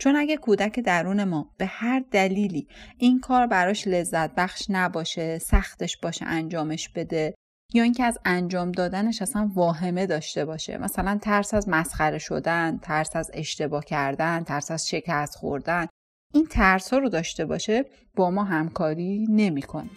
چون 0.00 0.16
اگه 0.16 0.36
کودک 0.36 0.80
درون 0.80 1.24
ما 1.24 1.54
به 1.58 1.66
هر 1.66 2.04
دلیلی 2.10 2.68
این 2.98 3.20
کار 3.20 3.46
براش 3.46 3.88
لذت 3.88 4.34
بخش 4.34 4.66
نباشه 4.68 5.38
سختش 5.38 5.96
باشه 5.96 6.24
انجامش 6.26 6.88
بده 6.88 7.34
یا 7.76 7.82
اینکه 7.82 8.04
از 8.04 8.18
انجام 8.24 8.72
دادنش 8.72 9.22
اصلا 9.22 9.50
واهمه 9.54 10.06
داشته 10.06 10.44
باشه. 10.44 10.78
مثلا 10.78 11.18
ترس 11.22 11.54
از 11.54 11.68
مسخره 11.68 12.18
شدن 12.18 12.78
ترس 12.78 13.16
از 13.16 13.30
اشتباه 13.34 13.84
کردن 13.84 14.44
ترس 14.44 14.70
از 14.70 14.88
شکست 14.88 15.34
خوردن 15.34 15.86
این 16.34 16.46
ترس 16.46 16.92
ها 16.92 16.98
رو 16.98 17.08
داشته 17.08 17.44
باشه 17.44 17.84
با 18.16 18.30
ما 18.30 18.44
همکاری 18.44 19.26
نمی‌کنه. 19.30 19.90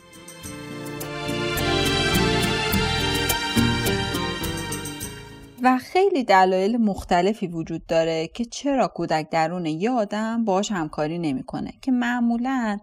و 5.63 5.77
خیلی 5.77 6.24
دلایل 6.24 6.77
مختلفی 6.77 7.48
وجود 7.48 7.86
داره 7.86 8.27
که 8.27 8.46
چرا 8.46 8.88
کودک 8.88 9.29
درون 9.29 9.65
یه 9.65 9.91
آدم 9.91 10.46
باش 10.46 10.72
همکاری 10.72 11.19
نمی‌کنه 11.19 11.74
که 11.81 11.91
معمولا 11.91 12.79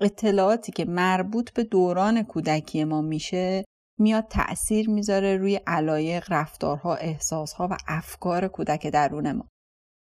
اطلاعاتی 0.00 0.72
که 0.72 0.84
مربوط 0.84 1.52
به 1.52 1.64
دوران 1.64 2.22
کودکی 2.22 2.84
ما 2.84 3.00
میشه 3.00 3.64
میاد 3.98 4.26
تأثیر 4.30 4.90
می‌ذاره 4.90 5.36
روی 5.36 5.60
علایق 5.66 6.32
رفتارها 6.32 6.94
احساسها 6.94 7.68
و 7.70 7.76
افکار 7.88 8.48
کودک 8.48 8.86
درون 8.86 9.32
ما. 9.32 9.48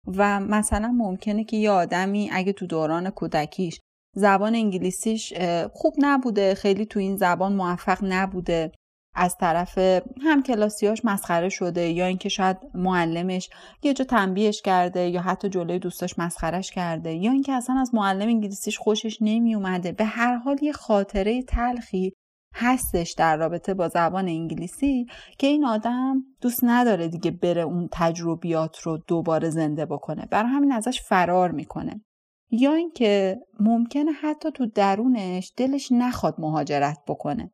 و 0.06 0.40
مثلا 0.40 0.88
ممکنه 0.88 1.44
که 1.44 1.56
یه 1.56 1.70
آدمی 1.70 2.30
اگه 2.32 2.52
تو 2.52 2.66
دوران 2.66 3.10
کودکیش 3.10 3.80
زبان 4.16 4.54
انگلیسیش 4.54 5.32
خوب 5.72 5.94
نبوده 5.98 6.54
خیلی 6.54 6.86
تو 6.86 6.98
این 6.98 7.16
زبان 7.16 7.52
موفق 7.52 7.98
نبوده 8.02 8.72
از 9.14 9.36
طرف 9.40 9.78
هم 10.22 10.42
کلاسیاش 10.46 11.04
مسخره 11.04 11.48
شده 11.48 11.88
یا 11.88 12.06
اینکه 12.06 12.28
شاید 12.28 12.56
معلمش 12.74 13.50
یه 13.82 13.94
جا 13.94 14.04
تنبیهش 14.04 14.62
کرده 14.62 15.08
یا 15.08 15.20
حتی 15.20 15.48
جلوی 15.48 15.78
دوستاش 15.78 16.18
مسخرش 16.18 16.70
کرده 16.70 17.14
یا 17.14 17.32
اینکه 17.32 17.52
اصلا 17.52 17.80
از 17.80 17.94
معلم 17.94 18.28
انگلیسیش 18.28 18.78
خوشش 18.78 19.18
نمی 19.20 19.54
اومده 19.54 19.92
به 19.92 20.04
هر 20.04 20.36
حال 20.36 20.58
یه 20.62 20.72
خاطره 20.72 21.42
تلخی 21.42 22.12
هستش 22.54 23.12
در 23.12 23.36
رابطه 23.36 23.74
با 23.74 23.88
زبان 23.88 24.28
انگلیسی 24.28 25.06
که 25.38 25.46
این 25.46 25.64
آدم 25.64 26.24
دوست 26.40 26.60
نداره 26.62 27.08
دیگه 27.08 27.30
بره 27.30 27.62
اون 27.62 27.88
تجربیات 27.92 28.78
رو 28.78 28.98
دوباره 28.98 29.50
زنده 29.50 29.86
بکنه. 29.86 30.26
برای 30.30 30.50
همین 30.50 30.72
ازش 30.72 31.02
فرار 31.02 31.50
می‌کنه. 31.50 32.04
یا 32.50 32.74
اینکه 32.74 33.40
ممکنه 33.60 34.12
حتی 34.12 34.50
تو 34.50 34.66
درونش 34.66 35.52
دلش 35.56 35.92
نخواد 35.92 36.34
مهاجرت 36.38 36.98
بکنه. 37.08 37.50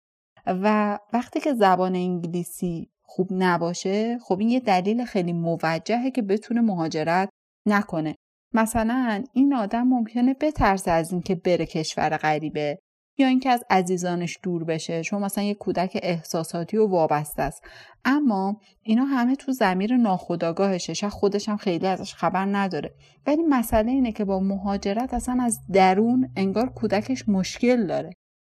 و 0.46 0.98
وقتی 1.12 1.40
که 1.40 1.54
زبان 1.54 1.94
انگلیسی 1.94 2.90
خوب 3.02 3.28
نباشه 3.30 4.18
خب 4.18 4.38
این 4.38 4.48
یه 4.48 4.60
دلیل 4.60 5.04
خیلی 5.04 5.32
موجهه 5.32 6.10
که 6.10 6.22
بتونه 6.22 6.60
مهاجرت 6.60 7.28
نکنه. 7.66 8.14
مثلا 8.52 9.24
این 9.32 9.54
آدم 9.54 9.82
ممکنه 9.82 10.34
بترسه 10.34 10.90
از 10.90 11.12
اینکه 11.12 11.34
بره 11.34 11.66
کشور 11.66 12.16
غریبه. 12.16 12.78
یا 13.18 13.26
اینکه 13.26 13.50
از 13.50 13.64
عزیزانش 13.71 14.38
دور 14.42 14.64
بشه 14.64 15.02
چون 15.02 15.23
مثلا 15.23 15.44
یه 15.44 15.54
کودک 15.54 15.99
احساساتی 16.02 16.76
و 16.76 16.87
وابسته 16.87 17.42
است. 17.42 17.62
اما 18.04 18.61
اینا 18.83 19.04
همه 19.04 19.37
تو 19.37 19.52
زمیر 19.52 19.97
ناخودآگاهشه 19.97 20.94
شاید 20.94 21.12
خودش 21.12 21.49
هم 21.49 21.56
خیلی 21.56 21.87
ازش 21.87 22.14
خبر 22.14 22.44
نداره. 22.44 22.94
ولی 23.26 23.42
مسئله 23.42 23.92
اینه 23.92 24.12
که 24.12 24.25
با 24.25 24.40
مهاجرت 24.40 25.14
اصلا 25.14 25.38
از 25.42 25.59
درون 25.73 26.28
انگار 26.37 26.68
کودکش 26.68 27.28
مشکل 27.28 27.87
داره. 27.87 28.11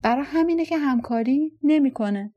برای 0.02 0.24
همینه 0.26 0.64
که 0.64 0.78
همکاری 0.78 1.58
نمی‌کنه. 1.62 2.32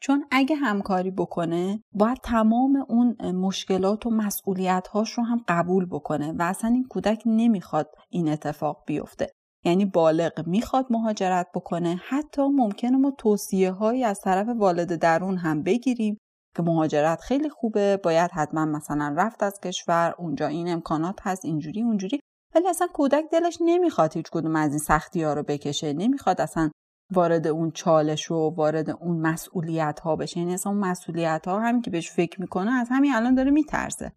چون 0.00 0.24
اگه 0.30 0.56
همکاری 0.56 1.10
بکنه 1.10 1.82
باید 1.92 2.18
تمام 2.24 2.84
اون 2.88 3.16
مشکلات 3.32 4.06
و 4.06 4.10
مسئولیت 4.10 4.88
هاش 4.88 5.10
رو 5.12 5.24
هم 5.24 5.44
قبول 5.48 5.86
بکنه 5.86 6.32
و 6.32 6.42
اصلا 6.42 6.70
این 6.70 6.84
کودک 6.84 7.22
نمی‌خواد 7.26 7.90
این 8.10 8.28
اتفاق 8.28 8.82
بیفته. 8.86 9.26
یعنی 9.64 9.84
بالغ 9.84 10.46
می‌خواد 10.46 10.86
مهاجرت 10.90 11.46
بکنه 11.54 12.00
حتی 12.08 12.42
ممکنه 12.42 12.96
ما 12.96 13.10
توصیه 13.18 13.70
هایی 13.70 14.04
از 14.04 14.20
طرف 14.20 14.48
والد 14.48 14.94
درون 14.96 15.36
هم 15.36 15.62
بگیریم 15.62 16.18
که 16.56 16.62
مهاجرت 16.62 17.20
خیلی 17.20 17.48
خوبه 17.48 17.96
باید 17.96 18.30
حتما 18.30 18.64
مثلا 18.64 19.14
رفت 19.16 19.42
از 19.42 19.60
کشور 19.64 20.14
اونجا 20.18 20.46
این 20.46 20.68
امکانات 20.68 21.18
هست 21.22 21.44
اینجوری 21.44 21.82
اونجوری. 21.82 22.20
ولی 22.54 22.68
اصلا 22.68 22.86
کودک 22.92 23.24
دلش 23.32 23.58
نمی‌خواد 23.60 24.16
هیچ 24.16 24.26
کدوم 24.32 24.56
از 24.56 24.70
این 24.70 24.78
سختی 24.78 25.22
ها 25.22 25.34
رو 25.34 25.42
بکشه 25.42 25.92
نمی‌خواد 25.92 26.40
اصلا 26.40 26.70
وارد 27.12 27.46
اون 27.46 27.70
چالش 27.70 28.30
و 28.30 28.54
وارد 28.56 28.90
اون 28.90 29.20
مسئولیت 29.20 30.00
ها 30.00 30.16
بشه. 30.16 30.40
یعنی 30.40 30.54
اصلا 30.54 30.72
اون 30.72 30.80
مسئولیت 30.80 31.48
ها 31.48 31.60
هم 31.60 31.82
که 31.82 31.90
بهش 31.90 32.10
فکر 32.10 32.40
می‌کنه 32.40 32.72
از 32.72 32.88
همین 32.90 33.14
الان 33.14 33.34
داره 33.34 33.50
میترسه. 33.50 34.12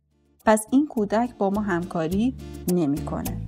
پس 0.46 0.68
این 0.72 0.88
کودک 0.88 1.38
با 1.38 1.50
ما 1.50 1.62
همکاری 1.62 2.38
نمی‌کنه. 2.74 3.42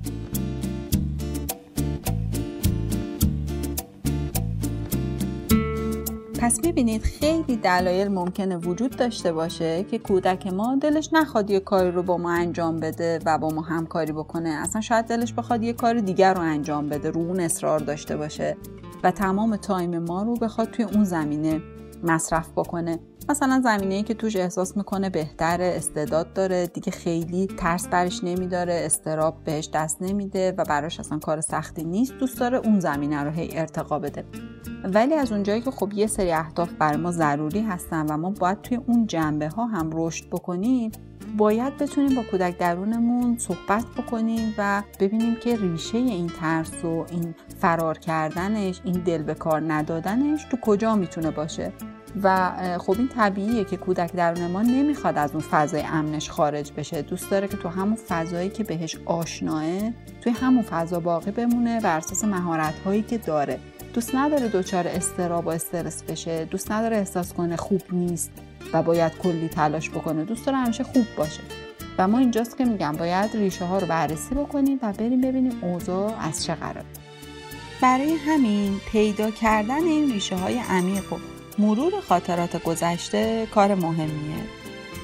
پس 6.39 6.59
می‌بینید 6.65 7.03
خیلی 7.03 7.55
دلایل 7.55 8.07
ممکنه 8.07 8.57
وجود 8.57 8.97
داشته 8.97 9.33
باشه 9.33 9.83
که 9.83 9.99
کودک 9.99 10.47
ما 10.47 10.75
دلش 10.75 11.09
نخواد 11.13 11.49
یه 11.49 11.59
کاری 11.59 11.91
رو 11.91 12.03
با 12.03 12.17
ما 12.17 12.31
انجام 12.31 12.79
بده 12.79 13.19
و 13.25 13.37
با 13.37 13.49
ما 13.49 13.61
همکاری 13.61 14.11
بکنه. 14.11 14.49
اصلا 14.49 14.81
شاید 14.81 15.05
دلش 15.05 15.33
بخواد 15.33 15.63
یه 15.63 15.73
کار 15.73 15.99
دیگر 15.99 16.33
رو 16.33 16.41
انجام 16.41 16.89
بده 16.89 17.09
رو 17.09 17.21
اون 17.21 17.39
اصرار 17.39 17.79
داشته 17.79 18.17
باشه 18.17 18.57
و 19.03 19.11
تمام 19.11 19.55
تایم 19.55 19.99
ما 19.99 20.23
رو 20.23 20.35
بخواد 20.35 20.71
توی 20.71 20.85
اون 20.85 21.03
زمینه 21.03 21.61
مصرف 22.03 22.51
بکنه. 22.51 22.99
مثلا 23.29 23.61
زمینه 23.63 23.95
ای 23.95 24.03
که 24.03 24.13
توش 24.13 24.35
احساس 24.35 24.77
می‌کنه 24.77 25.09
بهتر 25.09 25.61
استعداد 25.61 26.33
داره 26.33 26.67
دیگه 26.67 26.91
خیلی 26.91 27.47
ترس 27.47 27.87
برش 27.87 28.23
نمیداره 28.23 28.81
استراب 28.85 29.43
بهش 29.43 29.69
دست 29.73 30.01
نمیده 30.01 30.51
و 30.57 30.63
براش 30.63 30.99
اصلا 30.99 31.19
کار 31.19 31.41
سختی 31.41 31.83
نیست. 31.83 32.13
دوست 32.13 32.39
داره 32.39 32.57
اون 32.57 32.79
زمینه 32.79 33.23
رو 33.23 33.31
هی 33.31 33.57
ارتقا 33.57 33.99
بده. 33.99 34.25
ولی 34.83 35.13
از 35.13 35.31
اونجایی 35.31 35.61
که 35.61 35.71
خب 35.71 35.93
یه 35.93 36.07
سری 36.07 36.31
اهداف 36.31 36.73
برای 36.73 36.97
ما 36.97 37.11
ضروری 37.11 37.61
هستن 37.61 38.05
و 38.05 38.17
ما 38.17 38.29
باید 38.29 38.61
توی 38.61 38.77
اون 38.77 39.07
جنبه 39.07 39.49
ها 39.49 39.65
هم 39.65 39.89
رشد 39.93 40.29
بکنیم 40.29 40.91
باید 41.37 41.77
بتونیم 41.77 42.15
با 42.15 42.23
کودک 42.31 42.57
درونمون 42.57 43.37
صحبت 43.37 43.85
بکنیم 43.97 44.53
و 44.57 44.83
ببینیم 44.99 45.35
که 45.35 45.57
ریشه 45.57 45.97
این 45.97 46.27
ترس 46.27 46.85
و 46.85 47.05
این 47.11 47.35
فرار 47.59 47.97
کردنش 47.97 48.81
این 48.83 49.03
دل 49.03 49.23
به 49.23 49.33
کار 49.33 49.73
ندادنش 49.73 50.45
تو 50.51 50.57
کجا 50.57 50.95
می‌تونه 50.95 51.31
باشه. 51.31 51.73
و 52.23 52.51
خب 52.77 52.95
این 52.97 53.07
طبیعیه 53.07 53.63
که 53.63 53.77
کودک 53.77 54.11
درون 54.13 54.47
ما 54.47 54.61
نمی‌خواد 54.61 55.17
از 55.17 55.31
اون 55.31 55.41
فضای 55.41 55.81
امنش 55.81 56.29
خارج 56.29 56.71
بشه. 56.71 57.01
دوست 57.01 57.31
داره 57.31 57.47
که 57.47 57.57
تو 57.57 57.69
همون 57.69 57.95
فضایی 57.95 58.49
که 58.49 58.63
بهش 58.63 58.97
آشناه 59.05 59.63
توی 60.21 60.33
همون 60.33 60.63
فضا 60.63 60.99
باقی 60.99 61.31
بمونه 61.31 61.81
بر 61.81 61.97
اساس 61.97 62.23
مهارت 62.23 62.79
هایی 62.85 63.01
که 63.01 63.17
داره. 63.17 63.59
دوست 63.93 64.15
نداره 64.15 64.47
دچار 64.47 64.87
استراب 64.87 65.45
و 65.45 65.49
استرس 65.49 66.03
بشه. 66.03 66.45
دوست 66.45 66.71
نداره 66.71 66.97
احساس 66.97 67.33
کنه 67.33 67.55
خوب 67.55 67.81
نیست 67.91 68.31
و 68.73 68.83
باید 68.83 69.17
کلی 69.17 69.47
تلاش 69.47 69.89
بکنه. 69.89 70.23
دوست 70.23 70.45
داره 70.45 70.57
همیشه 70.57 70.83
خوب 70.83 71.05
باشه. 71.17 71.41
و 71.97 72.07
ما 72.07 72.17
اینجاست 72.17 72.57
که 72.57 72.65
میگم 72.65 72.91
باید 72.91 73.37
ریشه 73.37 73.65
ها 73.65 73.77
رو 73.77 73.87
بررسی 73.87 74.35
بکنیم 74.35 74.79
و 74.81 74.93
بریم 74.93 75.21
ببینیم 75.21 75.63
اوضاع 75.63 76.13
از 76.19 76.45
چه 76.45 76.55
قرار 76.55 76.85
برای 77.81 78.15
همین 78.27 78.79
پیدا 78.91 79.31
کردن 79.31 79.83
این 79.83 80.11
ریشه 80.11 80.35
های 80.35 80.59
عمیق 80.59 81.13
و 81.13 81.15
مرور 81.57 81.93
خاطرات 82.09 82.63
گذشته 82.63 83.47
کار 83.51 83.75
مهمیه. 83.75 84.43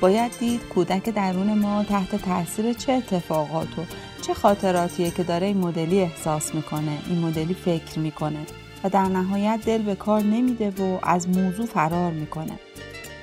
باید 0.02 0.32
دید 0.40 0.68
کودک 0.68 1.10
درون 1.10 1.54
ما 1.54 1.84
تحت 1.84 2.16
تاثیر 2.16 2.74
چه 2.74 2.94
اتفاقات 2.94 3.80
و 3.80 3.82
چه 4.22 4.34
خاطراتیه 4.34 5.12
که 5.12 5.24
داره 5.24 5.48
این 5.48 5.58
مدلی 5.58 6.00
احساس 6.00 6.56
می‌کنه 6.56 6.98
این 7.08 7.20
مدلی 7.20 7.54
فکر 7.54 8.00
می‌کنه 8.00 8.40
و 8.84 8.90
در 8.90 9.06
نهایت 9.06 9.60
دل 9.66 9.82
به 9.82 9.96
کار 9.96 10.22
نمیده 10.22 10.70
و 10.70 11.00
از 11.04 11.30
موضوع 11.30 11.66
فرار 11.66 12.12
می‌کنه. 12.12 12.60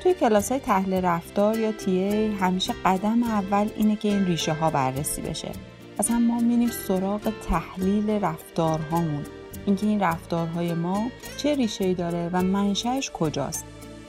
توی 0.02 0.14
کلاس 0.14 0.52
های 0.52 0.60
تحلیل 0.60 1.04
رفتار 1.04 1.58
یا 1.58 1.72
تی 1.72 2.26
همیشه 2.40 2.74
قدم 2.84 3.22
اول 3.22 3.68
اینه 3.76 3.96
که 3.96 4.08
این 4.08 4.26
ریشه 4.26 4.52
ها 4.52 4.70
بررسی 4.70 5.22
بشه. 5.22 5.50
اصلا 5.98 6.18
ما 6.18 6.38
میریم 6.38 6.70
سراغ 6.70 7.32
تحلیل 7.48 8.10
رفتارهامون. 8.10 9.24
اینکه 9.68 9.86
این 9.86 10.00
رفتارهای 10.00 10.74
ما 10.74 11.10
چه 11.36 11.54
ریشه 11.54 11.94
داره 11.94 12.30
و 12.32 12.42
منشأش 12.42 13.10
کجاست. 13.10 13.64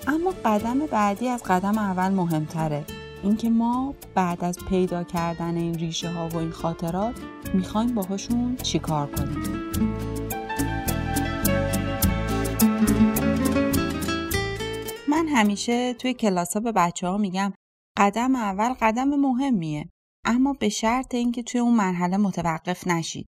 اما 0.08 0.34
قدم 0.46 0.80
بعدی 0.80 1.28
از 1.28 1.44
قدم 1.44 1.78
اول 1.78 2.10
مهمتره. 2.10 2.86
اینکه 3.24 3.50
ما 3.50 3.94
بعد 4.16 4.44
از 4.44 4.58
پیدا 4.70 5.04
کردن 5.04 5.58
این 5.58 5.74
ریشه 5.74 6.10
ها 6.10 6.30
و 6.30 6.38
این 6.38 6.52
خاطرات 6.52 7.16
می‌خوایم 7.54 7.96
باهاشون 7.96 8.56
چیکار 8.56 9.08
کنیم؟ 9.08 9.44
من 15.10 15.28
همیشه 15.28 15.94
توی 15.94 16.14
کلاس 16.14 16.54
ها 16.54 16.60
به 16.60 16.72
بچه 16.72 17.08
ها 17.08 17.18
میگم 17.18 17.54
قدم 17.98 18.36
اول 18.36 18.74
قدم 18.82 19.10
مهمیه. 19.10 19.90
اما 20.26 20.54
به 20.54 20.70
شرط 20.70 21.16
اینکه 21.16 21.44
توی 21.44 21.62
اون 21.62 21.74
مرحله 21.76 22.18
متوقف 22.18 22.88
نشید. 22.88 23.26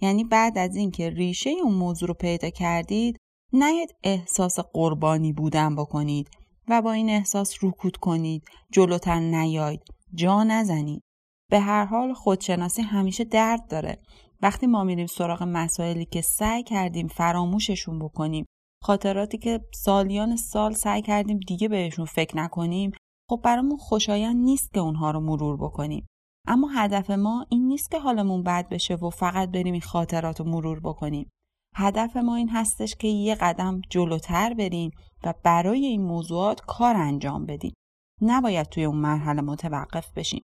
یعنی 0.00 0.24
بعد 0.24 0.58
از 0.58 0.76
اینکه 0.76 1.10
ریشه 1.10 1.50
اون 1.50 1.74
موضوع 1.74 2.08
رو 2.08 2.14
پیدا 2.14 2.50
کردید 2.50 3.16
نیاد 3.52 3.88
احساس 4.02 4.58
قربانی 4.58 5.32
بودن 5.32 5.76
بکنید 5.76 6.30
و 6.68 6.82
با 6.82 6.92
این 6.92 7.10
احساس 7.10 7.54
رکود 7.62 7.96
کنید 7.96 8.44
جلوتر 8.72 9.20
نیاید 9.20 9.80
جا 10.14 10.44
نزنید. 10.44 11.02
به 11.50 11.60
هر 11.60 11.84
حال 11.84 12.14
خودشناسی 12.14 12.82
همیشه 12.82 13.24
درد 13.24 13.68
داره. 13.68 13.98
وقتی 14.42 14.66
ما 14.66 14.84
میریم 14.84 15.06
سراغ 15.06 15.42
مسائلی 15.42 16.04
که 16.04 16.20
سعی 16.20 16.62
کردیم 16.62 17.08
فراموششون 17.08 17.98
بکنیم 17.98 18.44
خاطراتی 18.82 19.38
که 19.38 19.60
سالیان 19.74 20.36
سال 20.36 20.72
سعی 20.72 21.02
کردیم 21.02 21.40
دیگه 21.46 21.68
بهشون 21.68 22.04
فکر 22.04 22.36
نکنیم 22.36 22.90
خب 23.30 23.40
برامون 23.44 23.76
خوشایند 23.76 24.36
نیست 24.36 24.72
که 24.74 24.80
اونها 24.80 25.10
رو 25.10 25.20
مرور 25.20 25.56
بکنیم. 25.56 26.06
اما 26.46 26.68
هدف 26.68 27.10
ما 27.10 27.46
این 27.48 27.68
نیست 27.68 27.90
که 27.90 27.98
حالمون 27.98 28.42
بد 28.42 28.68
بشه 28.68 28.94
و 28.94 29.10
فقط 29.10 29.50
بریم 29.50 29.72
این 29.72 29.82
خاطرات 29.82 30.40
رو 30.40 30.46
مرور 30.46 30.80
بکنیم. 30.80 31.30
هدف 31.76 32.16
ما 32.16 32.36
این 32.36 32.48
هستش 32.48 32.94
که 32.94 33.08
یه 33.08 33.34
قدم 33.34 33.80
جلوتر 33.90 34.54
بریم 34.54 34.90
و 35.24 35.34
برای 35.42 35.86
این 35.86 36.02
موضوعات 36.02 36.60
کار 36.60 36.96
انجام 36.96 37.46
بدیم. 37.46 37.74
نباید 38.22 38.66
توی 38.66 38.84
اون 38.84 38.96
مرحله 38.96 39.40
متوقف 39.40 40.12
بشیم. 40.12 40.42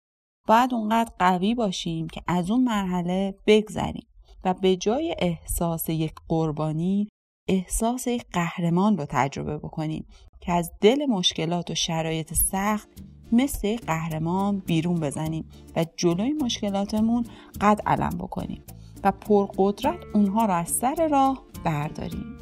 باید 0.48 0.74
اونقدر 0.74 1.12
قوی 1.20 1.56
باشیم 1.56 2.08
که 2.08 2.22
از 2.28 2.52
اون 2.52 2.64
مرحله 2.64 3.36
بگذریم 3.48 4.08
و 4.44 4.54
به 4.54 4.76
جای 4.76 5.16
احساس 5.20 5.90
یک 5.90 6.14
قربانی 6.28 7.10
احساس 7.50 8.08
یک 8.08 8.26
قهرمان 8.34 8.98
رو 8.98 9.06
تجربه 9.10 9.58
بکنیم 9.58 10.08
که 10.42 10.52
از 10.52 10.72
دل 10.82 11.06
مشکلات 11.06 11.72
و 11.72 11.76
شرایط 11.76 12.34
سخت 12.34 12.90
مثل 13.32 13.76
قهرمان 13.76 14.60
بیرون 14.60 15.00
بزنیم 15.00 15.46
و 15.76 15.86
جلوی 15.96 16.34
مشکلاتمون 16.34 17.26
قد 17.62 17.82
علم 17.86 18.10
بکنیم 18.10 18.64
و 19.04 19.12
پرقدرت 19.12 20.00
اونها 20.14 20.46
رو 20.46 20.54
از 20.54 20.70
سر 20.70 21.08
راه 21.12 21.44
برداریم. 21.64 22.38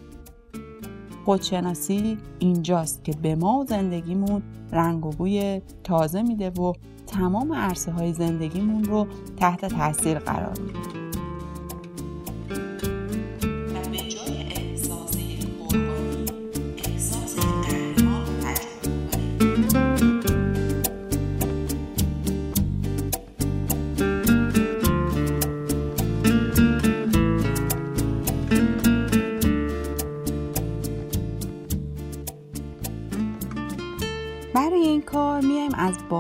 خودشناسی 1.26 2.18
اینجاست 2.40 3.04
که 3.04 3.14
به 3.22 3.36
ما 3.36 3.60
و 3.60 3.66
زندگیمون 3.66 4.44
رنگ 4.72 5.06
و 5.06 5.10
بوی 5.10 5.62
تازه 5.84 6.22
میده 6.22 6.50
و 6.50 6.74
تمام 7.08 7.54
عرصه 7.54 7.92
های 7.92 8.14
زندگیمون 8.14 8.84
رو 8.84 9.08
تحت 9.38 9.66
تاثیر 9.66 10.20
قرار 10.20 10.60
میده. 10.60 10.80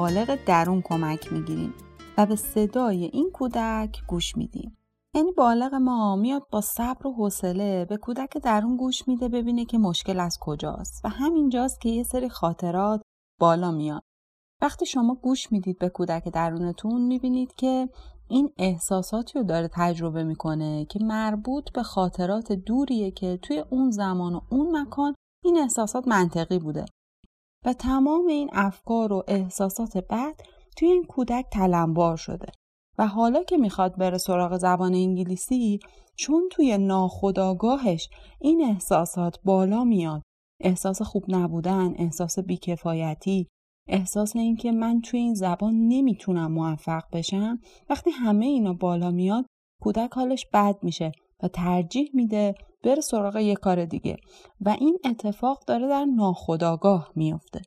بالغ 0.05 0.37
درون 0.45 0.81
کمک 0.81 1.33
می‌گیریم 1.33 1.73
و 2.17 2.25
به 2.25 2.35
صدای 2.35 3.05
این 3.05 3.31
کودک 3.33 4.01
گوش 4.07 4.37
میدیم. 4.37 4.77
یعنی 5.15 5.31
بالغ 5.31 5.75
ما 5.75 6.15
میاد 6.15 6.41
با 6.51 6.61
صبر 6.61 7.07
و 7.07 7.13
حوصله 7.13 7.85
به 7.85 7.97
کودک 7.97 8.37
درون 8.37 8.77
گوش 8.77 9.07
میده 9.07 9.29
ببینه 9.29 9.65
که 9.65 9.77
مشکل 9.77 10.19
از 10.19 10.37
کجاست 10.41 11.05
و 11.05 11.09
همینجاست 11.09 11.81
که 11.81 11.89
یه 11.89 12.03
سری 12.03 12.29
خاطرات 12.29 13.01
بالا 13.39 13.71
میاد. 13.71 14.03
وقتی 14.61 14.85
شما 14.85 15.15
گوش 15.15 15.51
می‌دید 15.51 15.79
به 15.79 15.89
کودک 15.89 16.29
درونتون 16.29 17.01
می‌بینید 17.01 17.53
که 17.53 17.89
این 18.29 18.49
احساساتی 18.57 19.39
رو 19.39 19.45
داره 19.45 19.69
تجربه 19.73 20.23
می‌کنه 20.23 20.85
که 20.85 20.99
مربوط 21.03 21.71
به 21.71 21.83
خاطرات 21.83 22.51
دوریه 22.51 23.11
که 23.11 23.39
توی 23.41 23.63
اون 23.69 23.91
زمان 23.91 24.35
و 24.35 24.41
اون 24.51 24.81
مکان 24.81 25.15
این 25.43 25.57
احساسات 25.57 26.07
منطقی 26.07 26.59
بوده 26.59 26.85
و 27.65 27.73
تمام 27.73 28.27
این 28.27 28.49
افکار 28.53 29.13
و 29.13 29.23
احساسات 29.27 29.97
بد 29.97 30.35
توی 30.77 30.87
این 30.87 31.03
کودک 31.03 31.45
تلمبار 31.51 32.17
شده. 32.17 32.47
و 32.97 33.07
حالا 33.07 33.43
که 33.43 33.57
می‌خواد 33.57 33.97
بره 33.97 34.17
سراغ 34.17 34.57
زبان 34.57 34.93
انگلیسی 34.93 35.79
چون 36.15 36.49
توی 36.51 36.77
ناخداگاهش 36.77 38.09
این 38.41 38.61
احساسات 38.61 39.39
بالا 39.43 39.83
میاد 39.83 40.21
احساس 40.61 41.01
خوب 41.01 41.23
نبودن 41.27 41.93
احساس 41.97 42.39
بیکفایتی 42.39 43.47
احساس 43.89 44.35
اینکه 44.35 44.71
من 44.71 45.01
توی 45.01 45.19
این 45.19 45.33
زبان 45.33 45.73
نمی‌تونم 45.73 46.51
موفق 46.51 47.03
بشم 47.13 47.59
وقتی 47.89 48.09
همه 48.09 48.45
اینا 48.45 48.73
بالا 48.73 49.11
میاد 49.11 49.45
کودک 49.81 50.13
حالش 50.13 50.45
بد 50.53 50.75
میشه. 50.81 51.11
و 51.43 51.47
ترجیح 51.47 52.09
میده 52.13 52.55
بره 52.83 53.01
سراغ 53.01 53.35
یه 53.35 53.55
کار 53.55 53.85
دیگه 53.85 54.17
و 54.61 54.69
این 54.79 54.99
اتفاق 55.05 55.63
داره 55.67 55.87
در 55.87 56.05
ناخودآگاه 56.05 57.11
میفته 57.15 57.61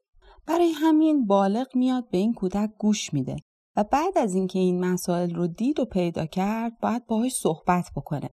برای 0.47 0.71
همین 0.71 1.27
بالغ 1.27 1.77
میاد 1.77 2.11
به 2.11 2.19
این 2.19 2.35
کودک 2.35 2.71
گوش 2.79 3.15
میده 3.15 3.37
و 3.77 3.85
بعد 3.85 4.19
از 4.19 4.35
اینکه 4.35 4.59
این 4.59 4.85
مسائل 4.85 5.35
رو 5.35 5.47
دید 5.47 5.81
و 5.81 5.85
پیدا 5.85 6.27
کرد 6.27 6.73
باید 6.83 7.07
باهاش 7.07 7.33
صحبت 7.33 7.85
بکنه. 7.97 8.31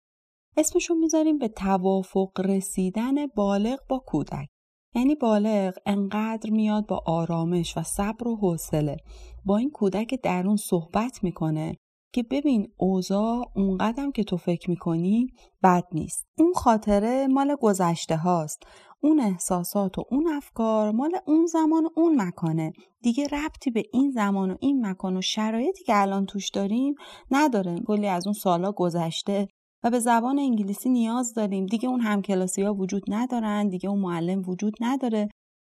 اسمشو 0.57 0.93
می‌ذاریم 0.93 1.37
به 1.37 1.47
توافق 1.47 2.39
رسیدن 2.39 3.27
بالغ 3.27 3.79
با 3.89 4.03
کودک. 4.05 4.47
یعنی 4.95 5.15
بالغ 5.15 5.73
انقدر 5.85 6.49
میاد 6.49 6.87
با 6.87 7.03
آرامش 7.05 7.77
و 7.77 7.83
صبر 7.83 8.27
و 8.27 8.35
حوصله 8.35 8.97
با 9.45 9.57
این 9.57 9.71
کودک 9.71 10.21
درون 10.23 10.55
صحبت 10.55 11.23
می‌کنه 11.23 11.75
که 12.13 12.23
ببین 12.23 12.67
اوضاع 12.77 13.51
اونقدرم 13.55 14.11
که 14.11 14.23
تو 14.23 14.37
فکر 14.37 14.69
می‌کنی 14.69 15.27
بد 15.63 15.83
نیست. 15.91 16.25
اون 16.37 16.53
خاطره 16.53 17.27
مال 17.27 17.55
گذشته 17.61 18.17
هاست. 18.17 18.63
اون 19.01 19.19
احساسات 19.19 19.97
و 19.97 20.03
اون 20.11 20.27
افکار 20.27 20.91
مال 20.91 21.11
اون 21.27 21.45
زمان 21.45 21.85
و 21.85 21.89
اون 21.95 22.21
مکانه. 22.21 22.73
دیگه 23.01 23.27
ربطی 23.27 23.71
به 23.71 23.83
این 23.93 24.11
زمان 24.11 24.51
و 24.51 24.57
این 24.59 24.85
مکان 24.85 25.17
و 25.17 25.21
شرایطی 25.21 25.83
که 25.83 26.01
الان 26.01 26.25
توش 26.25 26.49
داریم 26.49 26.95
نداره. 27.31 27.79
کلی 27.87 28.07
از 28.07 28.27
اون 28.27 28.33
سالا 28.33 28.71
گذشته 28.71 29.47
و 29.83 29.89
به 29.89 29.99
زبان 29.99 30.39
انگلیسی 30.39 30.89
نیاز 30.89 31.33
داریم. 31.33 31.65
دیگه 31.65 31.89
اون 31.89 32.01
همکلاسی 32.01 32.61
ها 32.61 32.73
وجود 32.73 33.03
ندارن 33.07 33.69
دیگه 33.69 33.89
اون 33.89 33.99
معلم 33.99 34.49
وجود 34.49 34.73
نداره. 34.79 35.29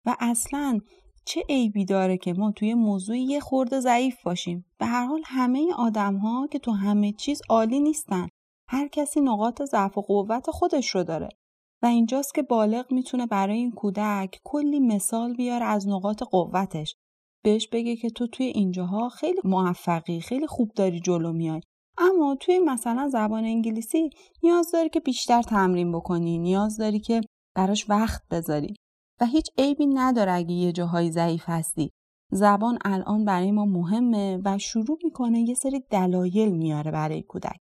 و 0.05 0.15
اصلا 0.19 0.79
چه 1.29 1.43
عیبی 1.49 1.85
داره 1.85 2.17
که 2.17 2.33
ما 2.33 2.51
توی 2.51 2.73
موضوع 2.73 3.17
یه 3.17 3.39
خورده 3.39 3.79
ضعیف 3.79 4.15
باشیم؟ 4.23 4.65
به 4.79 4.85
هر 4.85 5.05
حال 5.05 5.21
همه 5.25 5.73
آدم 5.77 6.17
ها 6.17 6.47
که 6.51 6.59
تو 6.59 6.71
همه 6.71 7.11
چیز 7.11 7.41
عالی 7.49 7.79
نیستن. 7.79 8.27
هر 8.67 8.87
کسی 8.87 9.21
نقاط 9.21 9.61
ضعف 9.63 9.97
و 9.97 10.01
قوت 10.01 10.49
خودش 10.49 10.95
رو 10.95 11.03
داره. 11.03 11.29
و 11.81 11.85
اینجاست 11.85 12.33
که 12.33 12.41
بالغ 12.41 12.93
می‌تونه 12.93 13.25
برای 13.25 13.57
این 13.57 13.71
کودک 13.71 14.39
کلی 14.43 14.79
مثال 14.79 15.35
بیاره 15.35 15.65
از 15.65 15.87
نقاط 15.87 16.23
قوتش. 16.23 16.95
بهش 17.43 17.67
بگه 17.67 17.95
که 17.95 18.09
تو 18.09 18.27
توی 18.27 18.45
اینجاها 18.45 19.09
خیلی 19.09 19.41
موفقی 19.43 20.19
خیلی 20.19 20.47
خوب 20.47 20.71
داری 20.75 20.99
جلو 20.99 21.33
میای. 21.33 21.61
اما 21.97 22.35
توی 22.35 22.59
مثلا 22.59 23.09
زبان 23.09 23.43
انگلیسی 23.43 24.09
نیاز 24.43 24.71
داری 24.71 24.89
که 24.89 24.99
بیشتر 24.99 25.41
تمرین 25.41 25.91
بکنی 25.91 26.37
نیاز 26.37 26.77
داری 26.77 26.99
که 26.99 27.21
براش 27.55 27.89
وقت 27.89 28.21
بذاری. 28.31 28.73
و 29.21 29.25
هیچ 29.25 29.47
عیبی 29.57 29.85
نداره 29.85 30.31
اگه 30.31 30.51
یه 30.51 30.71
جاهای 30.71 31.11
ضعیف 31.11 31.43
هستی. 31.45 31.91
زبان 32.31 32.77
الان 32.85 33.25
برای 33.25 33.51
ما 33.51 33.65
مهمه 33.65 34.41
و 34.45 34.57
شروع 34.57 34.97
می‌کنه 35.03 35.39
یه 35.39 35.53
سری 35.53 35.83
دلایل 35.89 36.51
میاره 36.51 36.91
برای 36.91 37.21
کودک. 37.21 37.57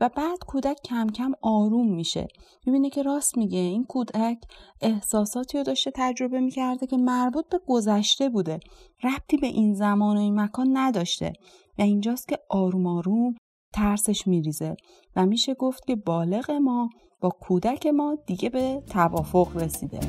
و 0.00 0.10
بعد 0.16 0.38
کودک 0.46 0.76
کم 0.84 1.06
کم 1.06 1.32
آروم 1.42 1.94
میشه. 1.94 2.28
می‌بینه 2.66 2.90
که 2.90 3.02
راست 3.02 3.38
میگه. 3.38 3.58
این 3.58 3.84
کودک 3.84 4.38
احساساتی 4.80 5.58
رو 5.58 5.64
داشته 5.64 5.92
تجربه 5.94 6.40
می‌کرده 6.40 6.86
که 6.86 6.96
مربوط 6.96 7.48
به 7.48 7.60
گذشته 7.66 8.28
بوده. 8.28 8.60
ربطی 9.02 9.36
به 9.36 9.46
این 9.46 9.74
زمان 9.74 10.16
و 10.16 10.20
این 10.20 10.40
مکان 10.40 10.76
نداشته. 10.76 11.32
و 11.78 11.82
اینجاست 11.82 12.28
که 12.28 12.38
آروم 12.50 12.86
آروم 12.86 13.34
ترسش 13.74 14.26
میریزه. 14.26 14.76
و 15.16 15.26
میشه 15.26 15.54
گفت 15.54 15.86
که 15.86 15.96
بالغ 15.96 16.50
ما 16.50 16.90
با 17.20 17.30
کودک 17.40 17.86
ما 17.86 18.16
دیگه 18.26 18.48
به 18.48 18.82
توافق 18.90 19.56
رسیده. 19.56 20.00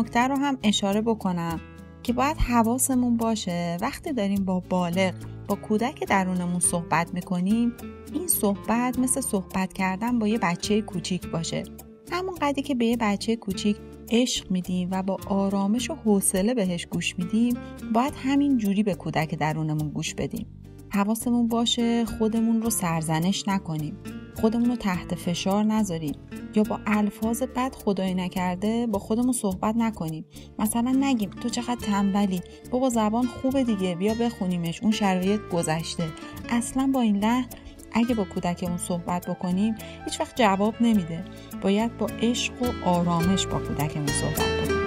نکته 0.00 0.20
رو 0.20 0.36
هم 0.36 0.58
اشاره 0.62 1.00
بکنم 1.00 1.60
که 2.02 2.12
باید 2.12 2.36
حواسمون 2.36 3.16
باشه. 3.16 3.76
وقتی 3.80 4.12
داریم 4.12 4.44
با 4.44 4.60
بالغ 4.60 5.14
با 5.48 5.54
کودک 5.54 6.04
درونمون 6.08 6.60
صحبت 6.60 7.14
می‌کنیم 7.14 7.72
این 8.12 8.28
صحبت 8.28 8.98
مثل 8.98 9.20
صحبت 9.20 9.72
کردن 9.72 10.18
با 10.18 10.28
یه 10.28 10.38
بچه 10.38 10.82
کوچیک 10.82 11.26
باشه. 11.26 11.64
همون 12.12 12.34
قدری 12.34 12.62
که 12.62 12.74
به 12.74 12.86
یه 12.86 12.96
بچه 12.96 13.36
کوچیک 13.36 13.76
عشق 14.10 14.50
میدیم 14.50 14.88
و 14.92 15.02
با 15.02 15.16
آرامش 15.28 15.90
و 15.90 15.94
حوصله 15.94 16.54
بهش 16.54 16.86
گوش 16.86 17.18
میدیم 17.18 17.54
باید 17.94 18.14
همین 18.16 18.58
جوری 18.58 18.82
به 18.82 18.94
کودک 18.94 19.34
درونمون 19.34 19.88
گوش 19.88 20.14
بدیم. 20.14 20.46
حواسمون 20.92 21.48
باشه 21.48 22.04
خودمون 22.04 22.62
رو 22.62 22.70
سرزنش 22.70 23.48
نکنیم. 23.48 23.96
خودمون 24.34 24.70
رو 24.70 24.76
تحت 24.76 25.14
فشار 25.14 25.64
نذاریم 25.64 26.14
یا 26.54 26.62
با 26.62 26.80
الفاظ 26.86 27.42
بد 27.42 27.74
خدای 27.74 28.14
نکرده 28.14 28.86
با 28.86 28.98
خودمون 28.98 29.32
صحبت 29.32 29.74
نکنیم. 29.76 30.24
مثلا 30.58 30.96
نگیم 31.00 31.30
تو 31.30 31.48
چقدر 31.48 31.80
تنبلی 31.86 32.40
بابا 32.70 32.88
زبان 32.88 33.26
خوبه 33.26 33.64
دیگه 33.64 33.94
بیا 33.94 34.14
بخونیمش 34.14 34.82
اون 34.82 34.92
شرایط 34.92 35.40
گذشته. 35.52 36.08
اصلا 36.50 36.90
با 36.94 37.00
این 37.00 37.16
لحن 37.16 37.46
اگه 37.92 38.14
با 38.14 38.24
کودکمون 38.24 38.78
صحبت 38.78 39.26
بکنیم 39.30 39.74
هیچ 40.04 40.20
وقت 40.20 40.36
جواب 40.36 40.74
نمیده. 40.80 41.24
باید 41.62 41.98
با 41.98 42.06
عشق 42.06 42.62
و 42.62 42.88
آرامش 42.88 43.46
با 43.46 43.58
کودکمون 43.58 44.06
صحبت 44.06 44.40
بکنیم. 44.40 44.79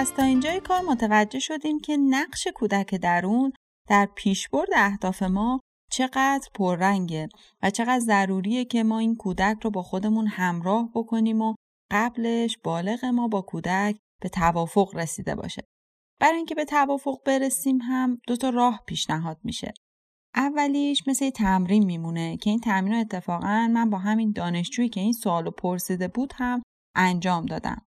پس 0.00 0.10
تا 0.10 0.22
اینجای 0.22 0.60
کار 0.60 0.80
متوجه 0.82 1.38
شدیم 1.38 1.80
که 1.80 1.96
نقش 1.96 2.48
کودک 2.54 2.94
درون 2.94 3.52
در 3.88 4.08
پیشبرد 4.14 4.68
اهداف 4.76 5.22
ما 5.22 5.60
چقدر 5.90 6.48
پررنگه 6.54 7.28
و 7.62 7.70
چقدر 7.70 7.98
ضروریه 7.98 8.64
که 8.64 8.82
ما 8.82 8.98
این 8.98 9.16
کودک 9.16 9.56
رو 9.62 9.70
با 9.70 9.82
خودمون 9.82 10.26
همراه 10.26 10.90
بکنیم 10.94 11.42
و 11.42 11.54
قبلش 11.90 12.58
بالغ 12.64 13.04
ما 13.04 13.28
با 13.28 13.42
کودک 13.42 13.96
به 14.22 14.28
توافق 14.28 14.96
رسیده 14.96 15.34
باشه. 15.34 15.62
برای 16.20 16.36
اینکه 16.36 16.54
به 16.54 16.64
توافق 16.64 17.16
برسیم 17.26 17.78
هم 17.82 18.18
دو 18.26 18.36
تا 18.36 18.50
راه 18.50 18.82
پیشنهاد 18.86 19.38
میشه. 19.44 19.72
اولیش 20.34 21.08
مثل 21.08 21.30
تمرین 21.30 21.84
میمونه 21.84 22.36
که 22.36 22.50
این 22.50 22.60
تمرین 22.60 22.92
رو 22.92 23.00
اتفاقا 23.00 23.68
من 23.72 23.90
با 23.90 23.98
همین 23.98 24.32
دانشجویی 24.32 24.88
که 24.88 25.00
این 25.00 25.12
سوال 25.12 25.50
پرسیده 25.50 26.08
بود 26.08 26.32
هم 26.36 26.62
انجام 26.94 27.46
دادم. 27.46 27.82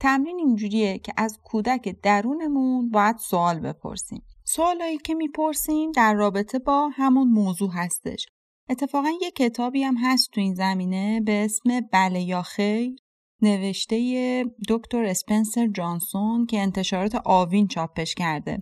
تمرین 0.00 0.38
اینجوریه 0.38 0.98
که 0.98 1.12
از 1.16 1.38
کودک 1.44 1.96
درونمون 2.02 2.90
باید 2.90 3.16
سوال 3.16 3.60
بپرسیم. 3.60 4.22
سوالایی 4.44 4.98
که 4.98 5.14
می‌پرسیم 5.14 5.92
در 5.92 6.14
رابطه 6.14 6.58
با 6.58 6.88
همون 6.88 7.28
موضوع 7.28 7.70
هستش. 7.74 8.26
اتفاقا 8.68 9.10
یه 9.20 9.30
کتابی 9.30 9.82
هم 9.82 9.96
هست 9.96 10.30
تو 10.30 10.40
این 10.40 10.54
زمینه 10.54 11.20
به 11.20 11.44
اسم 11.44 11.80
بله 11.92 12.22
یا 12.22 12.42
خیر 12.42 12.96
نوشته 13.42 14.44
دکتر 14.68 15.04
اسپنسر 15.04 15.66
جانسون 15.66 16.46
که 16.46 16.60
انتشارات 16.60 17.14
آوین 17.24 17.68
چاپش 17.68 18.14
کرده 18.14 18.58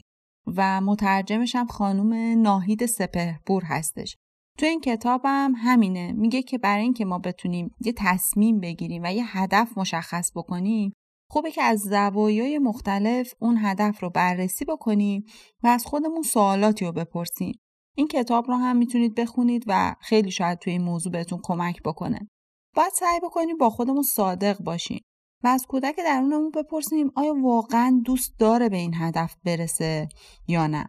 و 0.46 0.80
مترجمش 0.80 1.56
هم 1.56 1.66
خانم 1.66 2.42
ناهید 2.42 2.86
سپهبور 2.86 3.62
هستش. 3.64 4.16
تو 4.58 4.66
این 4.66 4.80
کتابم 4.80 5.52
همینه 5.56 6.12
میگه 6.12 6.42
که 6.42 6.58
برای 6.58 6.82
اینکه 6.82 7.04
ما 7.04 7.18
بتونیم 7.18 7.74
یه 7.80 7.94
تصمیم 7.96 8.60
بگیریم 8.60 9.02
و 9.04 9.12
یه 9.12 9.38
هدف 9.38 9.78
مشخص 9.78 10.30
بکنیم 10.34 10.92
خوبه 11.30 11.50
که 11.50 11.62
از 11.62 11.80
زوایای 11.80 12.58
مختلف 12.58 13.34
اون 13.38 13.58
هدف 13.58 14.02
رو 14.02 14.10
بررسی 14.10 14.64
بکنیم 14.64 15.24
و 15.62 15.66
از 15.66 15.84
خودمون 15.84 16.22
سوالاتی 16.22 16.84
رو 16.84 16.92
بپرسیم. 16.92 17.58
این 17.96 18.08
کتاب 18.08 18.48
رو 18.48 18.54
هم 18.54 18.76
می‌تونید 18.76 19.14
بخونید 19.14 19.64
و 19.66 19.94
خیلی 20.00 20.30
شاید 20.30 20.58
توی 20.58 20.72
این 20.72 20.82
موضوع 20.82 21.12
بهتون 21.12 21.40
کمک 21.42 21.82
بکنه. 21.82 22.28
باید 22.76 22.92
سعی 22.92 23.20
بکنیم 23.20 23.56
با 23.56 23.70
خودمون 23.70 24.02
صادق 24.02 24.58
باشیم 24.58 25.00
و 25.44 25.48
از 25.48 25.66
کودک 25.68 25.96
درونمون 25.96 26.50
بپرسیم 26.50 27.10
آیا 27.16 27.34
واقعا 27.42 28.02
دوست 28.04 28.34
داره 28.38 28.68
به 28.68 28.76
این 28.76 28.94
هدف 28.94 29.36
برسه 29.44 30.08
یا 30.48 30.66
نه. 30.66 30.88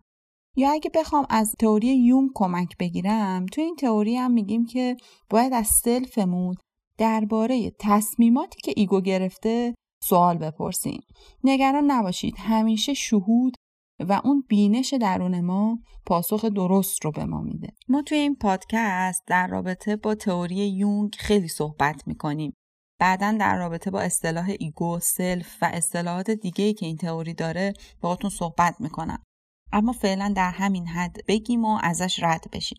یا 0.57 0.71
اگه 0.71 0.91
بخوام 0.95 1.25
از 1.29 1.55
تئوری 1.59 1.87
یوم 1.87 2.29
کمک 2.35 2.77
بگیرم 2.79 3.45
تو 3.45 3.61
این 3.61 3.75
تئوری 3.75 4.15
هم 4.15 4.31
میگیم 4.31 4.65
که 4.65 4.97
باید 5.29 5.53
از 5.53 5.67
سلفمون 5.67 6.55
درباره 6.97 7.71
تصمیماتی 7.79 8.61
که 8.63 8.73
ego 8.75 9.01
گرفته 9.01 9.75
سوال 10.03 10.37
بپرسیم. 10.37 11.01
نگران 11.43 11.83
نباشید 11.91 12.35
همیشه 12.37 12.93
شهود 12.93 13.55
و 13.99 14.21
اون 14.23 14.43
بینش 14.49 14.93
درون 14.93 15.41
ما 15.41 15.79
پاسخ 16.05 16.45
درست 16.45 17.05
رو 17.05 17.11
به 17.11 17.25
ما 17.25 17.41
میده. 17.41 17.73
ما 17.87 18.01
توی 18.01 18.17
این 18.17 18.35
پادکست 18.35 19.23
در 19.27 19.47
رابطه 19.47 19.95
با 19.95 20.15
تئوری 20.15 20.55
یونگ 20.55 21.15
خیلی 21.19 21.47
صحبت 21.47 22.07
می‌کنیم. 22.07 22.53
بعدا 22.99 23.37
در 23.39 23.57
رابطه 23.57 23.91
با 23.91 24.01
اصطلاح 24.01 24.51
ego، 24.59 24.99
self 24.99 25.57
و 25.61 25.69
اصطلاحات 25.73 26.31
دیگه 26.31 26.73
که 26.73 26.85
این 26.85 26.97
تئوری 26.97 27.33
داره 27.33 27.73
باهاتون 28.01 28.29
صحبت 28.29 28.75
می‌کنم. 28.79 29.23
اما 29.71 29.91
فعلا 29.91 30.33
در 30.35 30.51
همین 30.51 30.87
حد 30.87 31.17
بگیم 31.27 31.65
و 31.65 31.79
ازش 31.83 32.23
رد 32.23 32.45
بشیم. 32.53 32.77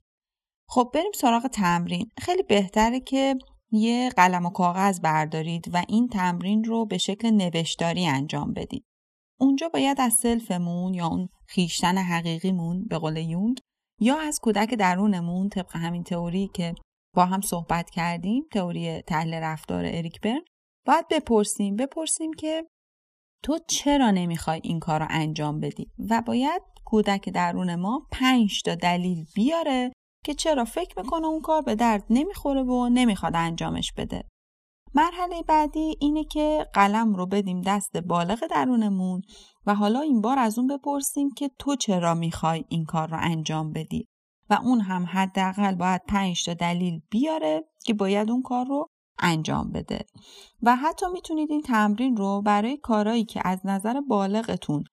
خب 0.69 0.91
بریم 0.95 1.13
سراغ 1.15 1.47
تمرین. 1.47 2.11
خیلی 2.19 2.43
بهتره 2.43 3.01
که 3.01 3.35
یه 3.71 4.11
قلم 4.17 4.47
و 4.47 4.51
کاغذ 4.51 5.01
بردارید 5.01 5.71
و 5.73 5.85
این 5.89 6.09
تمرین 6.09 6.65
رو 6.65 6.87
به 6.87 6.99
شکل 6.99 7.31
نوشتاری 7.31 8.07
انجام 8.07 8.53
بدید. 8.53 8.85
اونجا 9.41 9.69
باید 9.69 10.01
از 10.01 10.13
سلفمون 10.13 10.95
یا 10.95 11.07
اون 11.07 11.29
خیشتن 11.49 11.99
حقیقیمون 11.99 12.85
به 12.85 12.99
قول 12.99 13.17
یونگ 13.17 13.59
یا 14.01 14.21
از 14.21 14.41
کودک 14.43 14.75
درونمون 14.75 15.49
طبق 15.49 15.77
همین 15.77 16.03
تئوری 16.03 16.51
که 16.55 16.75
با 17.15 17.27
هم 17.27 17.41
صحبت 17.41 17.91
کردیم 17.91 18.45
تئوری 18.53 19.03
تحلیل 19.03 19.35
رفتار 19.35 19.85
اریک 19.85 20.21
برن 20.21 20.41
باید 20.87 21.09
بپرسیم 21.11 21.77
بپرسیم 21.77 22.33
که 22.33 22.65
تو 23.43 23.59
چرا 23.69 24.11
نمی‌خوای 24.11 24.61
این 24.65 24.81
کار 24.81 25.01
رو 25.01 25.07
انجام 25.11 25.61
بدی 25.61 25.91
و 26.11 26.23
باید 26.27 26.63
کودک 26.85 27.29
درون 27.29 27.75
ما 27.75 28.07
پنج 28.13 28.63
تا 28.63 28.75
دلیل 28.75 29.27
بیاره 29.35 29.93
که 30.27 30.35
چرا 30.35 30.65
فکر 30.65 30.99
می‌کنه 30.99 31.27
اون 31.27 31.41
کار 31.41 31.63
به 31.63 31.75
درد 31.75 32.05
نمی‌خوره 32.11 32.63
و 32.63 32.89
نمی‌خواد 32.89 33.37
انجامش 33.37 33.93
بده. 33.93 34.25
مرحله 34.95 35.43
بعدی 35.43 35.97
اینه 36.01 36.25
که 36.25 36.67
قلم 36.73 37.15
رو 37.15 37.27
بدیم 37.27 37.61
دست 37.61 37.97
بالغ 37.97 38.47
درونمون 38.51 39.23
و 39.67 39.75
حالا 39.75 40.01
این 40.01 40.21
بار 40.21 40.39
از 40.39 40.59
اون 40.59 40.67
بپرسیم 40.67 41.31
که 41.31 41.51
تو 41.59 41.77
چرا 41.77 42.15
می‌خوای 42.15 42.65
این 42.69 42.85
کار 42.85 43.09
رو 43.09 43.19
انجام 43.21 43.73
بدی 43.73 44.09
و 44.51 44.59
اون 44.65 44.81
هم 44.81 45.07
حداقل 45.13 45.75
باید 45.75 46.03
پنج 46.09 46.45
تا 46.45 46.55
دلیل 46.55 47.01
بیاره 47.11 47.65
که 47.85 47.95
باید 47.95 48.31
اون 48.31 48.43
کار 48.43 48.67
رو 48.67 48.87
انجام 49.19 49.73
بده 49.73 50.05
و 50.63 50.77
حتی 50.77 51.07
می‌تونید 51.13 51.51
این 51.51 51.63
تمرین 51.63 52.17
رو 52.17 52.43
برای 52.43 52.77
کارهایی 52.77 53.25
که 53.25 53.41
از 53.45 53.61
نظر 53.65 54.01
بالغتون 54.01 54.85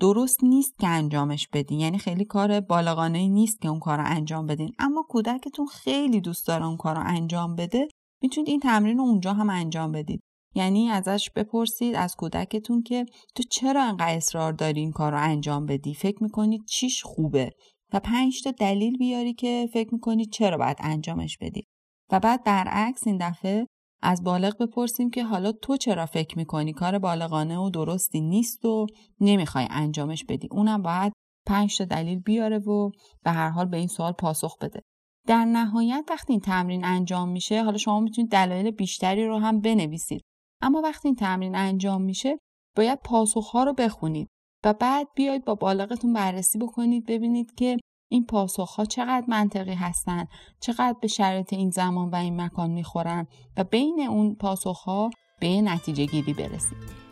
درست 0.00 0.44
نیست 0.44 0.78
که 0.78 0.88
انجامش 0.88 1.48
بدین. 1.52 1.80
یعنی 1.80 1.98
خیلی 1.98 2.24
کار 2.24 2.60
بالغانه 2.60 3.28
نیست 3.28 3.60
که 3.60 3.68
اون 3.68 3.80
کار 3.80 3.98
رو 3.98 4.04
انجام 4.06 4.46
بدین. 4.46 4.72
اما 4.78 5.06
کودکتون 5.08 5.66
خیلی 5.66 6.20
دوست 6.20 6.46
داره 6.46 6.66
اون 6.66 6.76
کار 6.76 6.94
رو 6.94 7.02
انجام 7.06 7.54
بده. 7.54 7.88
می‌تونید 8.22 8.48
این 8.48 8.60
تمرین 8.60 8.98
رو 8.98 9.04
اونجا 9.04 9.32
هم 9.32 9.50
انجام 9.50 9.92
بدید 9.92 10.22
یعنی 10.54 10.90
ازش 10.90 11.30
بپرسید 11.30 11.94
از 11.94 12.16
کودکتون 12.16 12.82
که 12.82 13.06
تو 13.34 13.42
چرا 13.50 13.84
انقدر 13.84 14.16
اصرار 14.16 14.52
داری 14.52 14.80
این 14.80 14.92
کار 14.92 15.12
رو 15.12 15.22
انجام 15.22 15.66
بدی؟ 15.66 15.94
فکر 15.94 16.22
می‌کنید 16.22 16.64
چیش 16.64 17.02
خوبه؟ 17.02 17.50
و 17.92 18.00
پنج 18.00 18.42
تا 18.42 18.50
دلیل 18.50 18.98
بیاری 18.98 19.34
که 19.34 19.68
فکر 19.72 19.94
می‌کنید 19.94 20.30
چرا 20.30 20.56
باید 20.58 20.76
انجامش 20.80 21.38
بدی. 21.40 21.64
و 22.12 22.20
بعد 22.20 22.44
برعکس 22.44 23.06
این 23.06 23.18
دفعه 23.20 23.66
از 24.02 24.24
بالغ 24.24 24.56
بپرسیم 24.62 25.10
که 25.10 25.24
حالا 25.24 25.52
تو 25.52 25.76
چرا 25.76 26.06
فکر 26.06 26.38
می‌کنی 26.38 26.72
کار 26.72 26.98
بالغانه 26.98 27.58
و 27.58 27.70
درستی 27.70 28.20
نیست 28.20 28.64
و 28.64 28.86
نمی‌خوای 29.20 29.66
انجامش 29.70 30.24
بدی؟ 30.24 30.48
اونم 30.50 30.82
باید 30.82 31.12
پنج 31.46 31.78
تا 31.78 31.84
دلیل 31.84 32.18
بیاره 32.18 32.58
و 32.58 32.90
به 33.24 33.30
هر 33.30 33.48
حال 33.48 33.66
به 33.66 33.76
این 33.76 33.88
سوال 33.88 34.12
پاسخ 34.12 34.58
بده. 34.58 34.82
در 35.26 35.44
نهایت 35.44 36.04
وقتی 36.10 36.32
این 36.32 36.40
تمرین 36.40 36.84
انجام 36.84 37.28
میشه 37.28 37.64
حالا 37.64 37.76
شما 37.76 38.00
می‌تونید 38.00 38.30
دلایل 38.30 38.70
بیشتری 38.70 39.26
رو 39.26 39.38
هم 39.38 39.60
بنویسید. 39.60 40.22
اما 40.62 40.80
وقتی 40.80 41.08
این 41.08 41.16
تمرین 41.16 41.56
انجام 41.56 42.02
میشه 42.02 42.38
باید 42.76 42.98
پاسخها 43.04 43.64
رو 43.64 43.72
بخونید 43.72 44.28
و 44.64 44.74
بعد 44.74 45.08
بیاید 45.14 45.44
با 45.44 45.54
بالغتون 45.54 46.12
بررسی 46.12 46.58
بکنید 46.58 47.06
ببینید 47.06 47.54
که 47.54 47.76
این 48.08 48.26
پاسخها 48.26 48.84
چقدر 48.84 49.24
منطقی 49.28 49.74
هستند 49.74 50.28
چقدر 50.60 50.96
به 51.00 51.08
شرایط 51.08 51.52
این 51.52 51.70
زمان 51.70 52.10
و 52.10 52.14
این 52.14 52.40
مکان 52.40 52.70
می‌خورن 52.70 53.26
و 53.56 53.64
بین 53.64 54.06
اون 54.10 54.34
پاسخها 54.34 55.10
به 55.40 55.60
نتیجه 55.60 56.06
گیری 56.06 56.32
برسید 56.32 57.07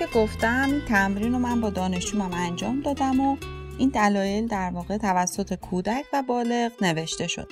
که 0.00 0.06
گفتم 0.14 0.64
این 0.66 0.80
تمرین 0.80 1.32
رو 1.32 1.38
من 1.38 1.60
با 1.60 1.70
دانشجومم 1.70 2.30
انجام 2.34 2.80
دادم 2.80 3.20
و 3.20 3.36
این 3.78 3.88
دلایل 3.88 4.46
در 4.46 4.70
واقع 4.70 4.96
توسط 4.96 5.54
کودک 5.54 6.04
و 6.12 6.22
بالغ 6.22 6.72
نوشته 6.82 7.26
شد. 7.26 7.48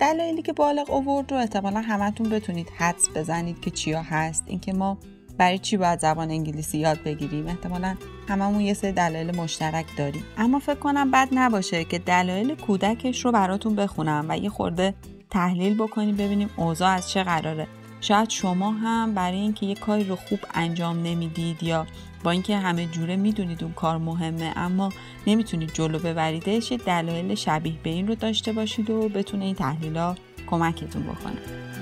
دلایلی 0.00 0.42
که 0.42 0.52
بالغ 0.52 0.90
اوورد 0.90 1.32
رو 1.32 1.38
احتمالا 1.38 1.80
همتون 1.80 2.28
بتونید 2.28 2.70
حدس 2.78 3.08
بزنید 3.14 3.60
که 3.60 3.70
چیا 3.70 4.02
هست. 4.02 4.44
اینکه 4.46 4.72
ما 4.72 4.98
برای 5.38 5.58
چی 5.58 5.76
باید 5.76 5.98
زبان 5.98 6.30
انگلیسی 6.30 6.78
یاد 6.78 7.02
بگیریم؟ 7.02 7.46
احتمالا 7.46 7.96
هممون 8.28 8.60
یه 8.60 8.74
سری 8.74 8.92
دلایل 8.92 9.36
مشترک 9.36 9.86
داریم. 9.98 10.24
اما 10.38 10.58
فکر 10.58 10.78
کنم 10.78 11.10
بد 11.10 11.28
نباشه 11.32 11.84
که 11.84 11.98
دلایل 11.98 12.54
کودکش 12.54 13.24
رو 13.24 13.32
براتون 13.32 13.76
بخونم 13.76 14.26
و 14.28 14.38
یه 14.38 14.48
خورده 14.48 14.94
تحلیل 15.30 15.74
بکنیم 15.74 16.16
ببینیم 16.16 16.50
اوضاع 16.56 16.90
از 16.90 17.10
چه 17.10 17.22
قراره. 17.22 17.66
شاید 18.02 18.30
شما 18.30 18.70
هم 18.70 19.14
برای 19.14 19.38
اینکه 19.38 19.66
یه 19.66 19.74
کاری 19.74 20.04
رو 20.04 20.16
خوب 20.16 20.38
انجام 20.54 21.02
نمی‌دید 21.02 21.62
یا 21.62 21.86
با 22.24 22.30
اینکه 22.30 22.56
همه 22.56 22.86
جوره 22.86 23.16
می‌دونید 23.16 23.64
اون 23.64 23.72
کار 23.72 23.98
مهمه 23.98 24.52
اما 24.56 24.92
نمی‌تونید 25.26 25.72
جلو 25.72 25.98
ببریدش 25.98 26.72
دلایل 26.72 27.34
شبیه 27.34 27.74
به 27.82 27.90
این 27.90 28.08
رو 28.08 28.14
داشته 28.14 28.52
باشید 28.52 28.90
و 28.90 29.08
بتونه 29.08 29.44
این 29.44 29.54
تحلیل 29.54 30.14
کمکتون 30.46 31.02
بکنه. 31.02 31.81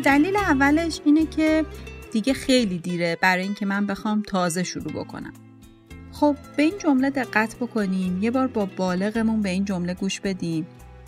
دلیل 0.00 0.36
اولش 0.36 1.00
اینه 1.04 1.26
که 1.26 1.64
دیگه 2.12 2.32
خیلی 2.32 2.78
دیره 2.78 3.18
برای 3.20 3.42
اینکه 3.42 3.66
من 3.66 3.86
بخوام 3.86 4.22
تازه 4.22 4.62
شروع 4.62 4.92
بکنم. 4.92 5.32
خب 6.12 6.36
به 6.56 6.62
این 6.62 6.78
جمله 6.78 7.10
دقت 7.10 7.56
بکنیم. 7.56 8.22
یه 8.22 8.30
بار 8.30 8.46
با 8.46 8.64
بالغمون 8.76 9.42
به 9.42 9.48
این 9.48 9.64
جمله 9.64 9.94
گوش 9.94 10.20
بدیم. 10.20 10.66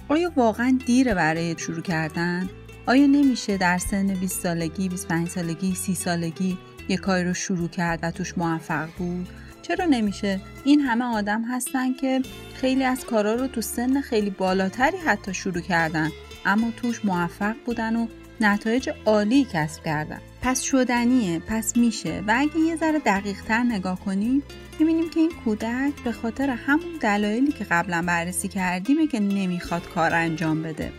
آیا 0.08 0.32
واقعا 0.36 0.78
دیره 0.86 1.14
برای 1.14 1.54
شروع 1.58 1.80
کردن؟ 1.80 2.50
آیا 2.86 3.06
نمیشه 3.06 3.56
در 3.56 3.78
سن 3.78 4.06
20 4.06 4.40
سالگی 4.40 4.88
25 4.88 5.28
سالگی 5.28 5.74
30 5.74 5.94
سالگی 5.94 6.58
یه 6.88 6.96
کاری 6.96 7.24
رو 7.24 7.34
شروع 7.34 7.68
کرد 7.68 7.98
و 8.02 8.10
توش 8.10 8.38
موفق 8.38 8.88
بود؟ 8.98 9.28
چرا 9.62 9.84
نمیشه؟ 9.84 10.40
این 10.64 10.80
همه 10.80 11.04
آدم 11.04 11.44
هستن 11.44 11.94
که 11.94 12.22
خیلی 12.54 12.84
از 12.84 13.04
کارا 13.04 13.34
رو 13.34 13.46
تو 13.46 13.60
سن 13.60 14.00
خیلی 14.00 14.30
بالاتری 14.30 14.96
حتی 14.96 15.34
شروع 15.34 15.60
کردن 15.60 16.10
اما 16.44 16.70
توش 16.76 17.04
موفق 17.04 17.56
بودن 17.66 17.96
و 17.96 18.06
نتایج 18.44 18.90
عالی 19.06 19.46
کسب 19.52 19.84
کردن. 19.84 20.20
پس 20.42 20.62
شدنیه 20.62 21.38
پس 21.38 21.76
میشه. 21.76 22.22
و 22.26 22.34
اگه 22.36 22.58
یه 22.58 22.76
ذره 22.76 22.98
دقیق 22.98 23.42
تر 23.42 23.62
نگاه 23.62 24.00
کنیم 24.00 24.42
می‌بینیم 24.78 25.10
که 25.10 25.20
این 25.20 25.32
کودک 25.44 25.92
به 26.04 26.12
خاطر 26.12 26.50
همون 26.50 26.98
دلایلی 27.00 27.52
که 27.52 27.64
قبلا 27.64 28.02
بررسی 28.02 28.48
کردیمه 28.48 29.06
که 29.06 29.20
نمی‌خواد 29.20 29.88
کار 29.88 30.14
انجام 30.14 30.62
بده. 30.62 30.92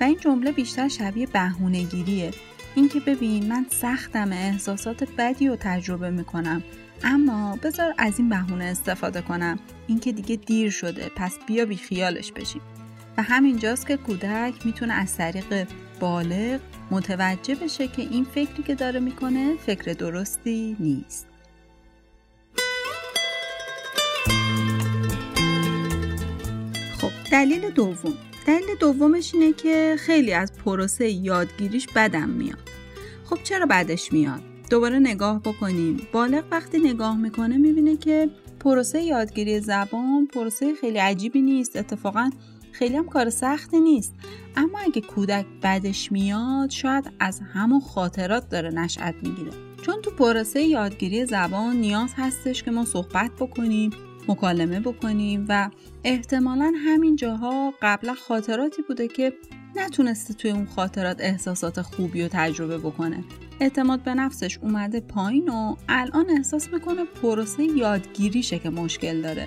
و 0.00 0.04
این 0.04 0.16
جمله 0.20 0.52
بیشتر 0.52 0.88
شبیه 0.88 1.26
بهونهگیریه. 1.26 2.30
اینکه 2.74 3.00
ببین 3.00 3.48
من 3.48 3.66
سختم 3.70 4.32
احساسات 4.32 5.08
بدی 5.18 5.48
رو 5.48 5.56
تجربه 5.60 6.10
می‌کنم. 6.10 6.62
اما 7.04 7.58
بذار 7.62 7.94
از 7.98 8.18
این 8.18 8.28
بهونه 8.28 8.64
استفاده 8.64 9.20
کنم. 9.22 9.58
اینکه 9.86 10.12
دیگه 10.12 10.36
دیر 10.36 10.70
شده 10.70 11.10
پس 11.16 11.38
بیا 11.46 11.64
بی 11.64 11.76
خیالش 11.76 12.32
بشیم. 12.32 12.62
و 13.16 13.22
همینجاست 13.22 13.86
که 13.86 13.96
کودک 13.96 14.66
می‌تونه 14.66 14.94
از 14.94 15.16
طریق 15.16 15.66
بالغ 16.00 16.60
متوجه 16.90 17.54
بشه 17.54 17.88
که 17.88 18.02
این 18.02 18.24
فکری 18.24 18.62
که 18.62 18.74
داره 18.74 19.00
می‌کنه 19.00 19.56
فکر 19.66 19.92
درستی 19.92 20.76
نیست. 20.80 21.26
خب 27.00 27.10
دلیل 27.32 27.70
دوم. 27.70 28.14
دلیل 28.46 28.76
دومش 28.80 29.34
اینه 29.34 29.52
که 29.52 29.96
خیلی 29.98 30.32
از 30.32 30.52
پروسه 30.52 31.10
یادگیریش 31.10 31.86
بدم 31.96 32.28
میاد. 32.28 32.58
خب 33.24 33.38
چرا 33.44 33.66
بدش 33.66 34.12
میاد؟ 34.12 34.42
دوباره 34.70 34.98
نگاه 34.98 35.42
بکنیم. 35.42 36.06
بالغ 36.12 36.44
وقتی 36.50 36.78
نگاه 36.78 37.16
می‌کنه 37.16 37.58
می‌بینه 37.58 37.96
که 37.96 38.30
پروسه 38.60 39.02
یادگیری 39.02 39.60
زبان 39.60 40.26
پروسه 40.26 40.74
خیلی 40.74 40.98
عجیبی 40.98 41.42
نیست. 41.42 41.76
اتفاقا 41.76 42.30
خیلی 42.78 42.96
هم 42.96 43.06
کار 43.06 43.30
سختی 43.30 43.80
نیست. 43.80 44.14
اما 44.56 44.78
اگه 44.78 45.00
کودک 45.00 45.46
بدش 45.62 46.12
میاد 46.12 46.70
شاید 46.70 47.10
از 47.20 47.40
همون 47.54 47.80
خاطرات 47.80 48.48
داره 48.48 48.70
نشأت 48.70 49.14
می‌گیره. 49.22 49.50
چون 49.82 50.02
تو 50.02 50.10
پروسه 50.10 50.62
یادگیری 50.62 51.26
زبان 51.26 51.76
نیاز 51.76 52.10
هستش 52.16 52.62
که 52.62 52.70
ما 52.70 52.84
صحبت 52.84 53.30
بکنیم 53.40 53.90
مکالمه 54.28 54.80
بکنیم 54.80 55.46
و 55.48 55.70
احتمالا 56.04 56.72
همین 56.76 57.16
جاها 57.16 57.72
قبلا 57.82 58.14
خاطراتی 58.14 58.82
بوده 58.82 59.08
که 59.08 59.32
نتونسته 59.76 60.34
توی 60.34 60.50
اون 60.50 60.66
خاطرات 60.66 61.16
احساسات 61.20 61.82
خوبی 61.82 62.22
رو 62.22 62.28
تجربه 62.32 62.78
بکنه. 62.78 63.24
اعتماد 63.60 64.02
به 64.02 64.14
نفسش 64.14 64.58
اومده 64.58 65.00
پایین 65.00 65.48
و 65.48 65.76
الان 65.88 66.30
احساس 66.30 66.72
می‌کنه 66.72 67.04
پروسه 67.04 67.62
یادگیریشه 67.62 68.58
که 68.58 68.70
مشکل 68.70 69.22
داره. 69.22 69.46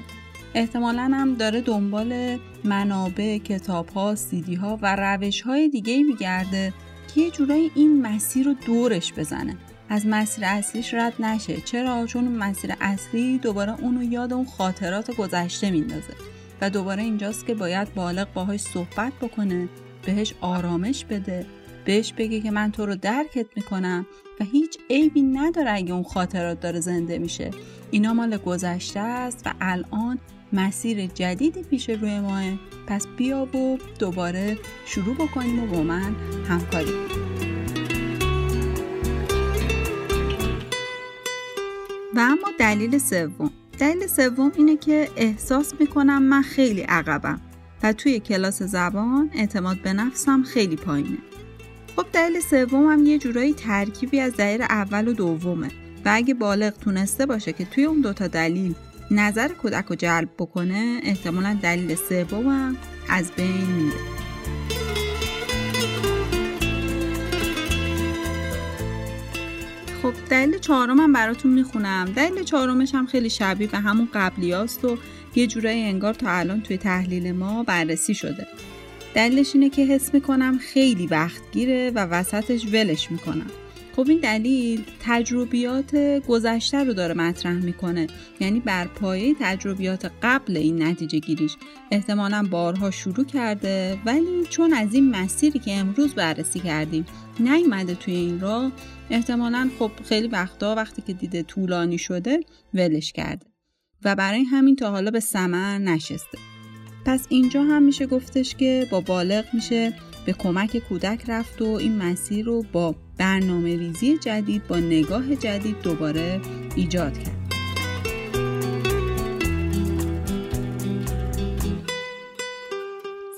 احتمالا 0.56 1.12
هم 1.14 1.36
داره 1.36 1.62
دنبال 1.62 2.40
منابع، 2.64 3.38
کتاب 3.38 3.90
ها، 3.90 4.16
سیدی 4.16 4.56
ها 4.56 4.80
و 4.82 4.96
روش 4.96 5.42
های 5.42 5.70
دیگه 5.70 6.04
میگرده 6.04 6.74
که 7.16 7.22
یه 7.22 7.32
جورایی 7.32 7.72
این 7.76 8.02
مسیر 8.02 8.46
رو 8.46 8.54
دورش 8.54 9.14
بزنه. 9.14 9.58
از 9.90 10.08
مسیر 10.08 10.46
اصلیش 10.46 10.94
رد 10.94 11.14
نشه. 11.20 11.62
چرا؟ 11.62 12.06
چون 12.06 12.24
مسیر 12.24 12.74
اصلی 12.82 13.38
دوباره 13.38 13.82
اونو 13.82 14.04
یاد 14.04 14.34
اون 14.34 14.46
خاطرات 14.46 15.16
گذشته 15.16 15.72
میندازه 15.72 16.14
و 16.62 16.70
دوباره 16.70 17.04
اینجاست 17.04 17.46
که 17.46 17.54
باید 17.54 17.94
بالغ 17.94 18.34
باهاش 18.34 18.60
صحبت 18.60 19.14
بکنه 19.22 19.70
بهش 20.06 20.34
آرامش 20.42 21.06
بده 21.06 21.46
بهش 21.86 22.14
بگه 22.14 22.42
که 22.42 22.52
من 22.52 22.72
تو 22.72 22.86
رو 22.86 22.96
درکت 22.96 23.46
می‌کنم 23.56 24.06
و 24.40 24.44
هیچ 24.44 24.78
عیبی 24.90 25.22
نداره 25.22 25.72
اگه 25.72 25.94
اون 25.94 26.04
خاطرات 26.04 26.60
داره 26.60 26.80
زنده 26.80 27.18
میشه. 27.20 27.52
اینا 27.92 28.14
مال 28.14 28.38
گذشته 28.38 29.00
است 29.00 29.42
و 29.46 29.54
الان 29.62 30.20
مسیر 30.54 31.06
جدیدی 31.06 31.64
پیش 31.64 31.90
روی 31.90 32.20
ماه. 32.20 32.44
پس 32.88 33.08
بیا 33.18 33.46
و 33.58 33.78
دوباره 34.00 34.58
شروع 34.86 35.16
بکنیم 35.16 35.64
و 35.64 35.68
با 35.68 35.84
من 35.84 36.16
همکاری. 36.50 36.92
و 42.16 42.20
اما 42.20 42.52
دلیل 42.60 42.98
سوم. 42.98 43.52
دلیل 43.80 44.08
سوم 44.08 44.52
اینه 44.56 44.78
که 44.78 45.10
احساس 45.18 45.74
می‌کنم 45.80 46.24
من 46.24 46.42
خیلی 46.42 46.82
عقبم 46.82 47.42
و 47.84 47.94
توی 47.94 48.20
کلاس 48.20 48.64
زبان 48.64 49.30
اعتماد 49.34 49.78
به 49.82 49.94
نفسم 49.94 50.44
خیلی 50.44 50.76
پایینه. 50.76 51.18
خب 51.96 52.06
دلیل 52.14 52.40
سوم 52.40 52.92
هم 52.92 53.06
یه 53.06 53.18
جورایی 53.18 53.54
ترکیبی 53.54 54.20
از 54.20 54.38
دلیل 54.38 54.62
اول 54.62 55.08
و 55.08 55.14
دومه 55.14 55.68
و 56.06 56.12
اگه 56.14 56.34
بالغ 56.34 56.74
تونسته 56.74 57.26
باشه 57.26 57.54
که 57.54 57.66
توی 57.66 57.84
اون 57.84 58.02
دوتا 58.02 58.28
دلیل 58.28 58.76
نظر 59.12 59.48
کودک 59.48 59.86
رو 59.86 59.96
جلب 59.96 60.30
بکنه 60.40 61.00
احتمالا 61.04 61.58
دلیل 61.62 61.96
سوم 61.96 62.78
از 63.10 63.32
بین 63.32 63.66
میره. 63.66 63.98
خب 70.02 70.14
دلیل 70.30 70.58
چهارم 70.58 71.14
براتون 71.14 71.54
می‌خونم. 71.54 72.06
دلیل 72.16 72.44
چهارمش 72.44 72.96
هم 72.96 73.06
خیلی 73.06 73.30
شبیه 73.30 73.68
به 73.68 73.78
همون 73.78 74.10
قبلیاست 74.14 74.86
و 74.86 74.98
یه 75.36 75.48
جورایی 75.48 75.84
انگار 75.84 76.14
تا 76.14 76.30
الان 76.30 76.62
توی 76.62 76.78
تحلیل 76.78 77.32
ما 77.32 77.64
بررسی 77.64 78.14
شده. 78.14 78.48
دلیلش 79.14 79.52
اینه 79.54 79.70
که 79.70 79.86
حس 79.86 80.14
می‌کنم 80.14 80.58
خیلی 80.58 81.08
وقت 81.08 81.42
گیره 81.52 81.92
و 81.96 82.00
وسطش 82.00 82.66
ولش 82.66 83.12
می‌کنم. 83.12 83.52
خب 83.96 84.06
این 84.10 84.20
دلیل 84.20 84.84
تجربیات 85.00 85.96
گذشته 86.28 86.84
رو 86.84 86.94
داره 86.94 87.14
مطرح 87.14 87.54
می‌کنه. 87.54 88.08
یعنی 88.40 88.60
بر 88.60 88.88
پایه 88.88 89.36
تجربیات 89.40 90.12
قبل 90.24 90.58
این 90.58 90.84
نتیجه 90.84 91.20
گیریش. 91.20 91.56
احتمالا 91.92 92.48
بارها 92.52 92.92
شروع 92.92 93.26
کرده 93.26 94.00
ولی 94.06 94.46
چون 94.50 94.74
از 94.74 94.94
این 94.94 95.10
مسیری 95.10 95.60
که 95.60 95.74
امروز 95.74 96.14
بررسی 96.14 96.60
کردیم 96.60 97.06
نیومده 97.40 97.96
توی 97.96 98.14
این 98.14 98.40
راه 98.40 98.72
احتمالا 99.10 99.70
خب 99.80 99.92
خیلی 100.06 100.28
وقتا 100.28 100.76
وقتی 100.76 101.02
که 101.02 101.14
دیده 101.14 101.44
طولانی 101.44 101.98
شده 101.98 102.40
ولش 102.74 103.12
کرده. 103.12 103.46
و 104.06 104.16
برای 104.16 104.44
همین 104.44 104.76
تا 104.76 104.92
حالا 104.92 105.12
به 105.12 105.20
ثمر 105.20 105.78
نشسته. 105.78 106.38
پس 107.06 107.26
اینجا 107.30 107.64
هم 107.64 107.84
میشه 107.84 108.06
گفتش 108.08 108.56
که 108.56 108.88
با 108.92 109.02
بالغ 109.02 109.46
میشه 109.54 109.94
به 110.26 110.34
کمک 110.34 110.78
کودک 110.78 111.24
رفت 111.28 111.62
و 111.62 111.66
این 111.66 111.98
مسیر 111.98 112.46
رو 112.46 112.66
با 112.72 112.96
برنامه 113.18 113.78
ریزی 113.78 114.18
جدید 114.18 114.68
با 114.68 114.78
نگاه 114.78 115.36
جدید 115.36 115.82
دوباره 115.82 116.42
ایجاد 116.76 117.18
کرد. 117.18 117.38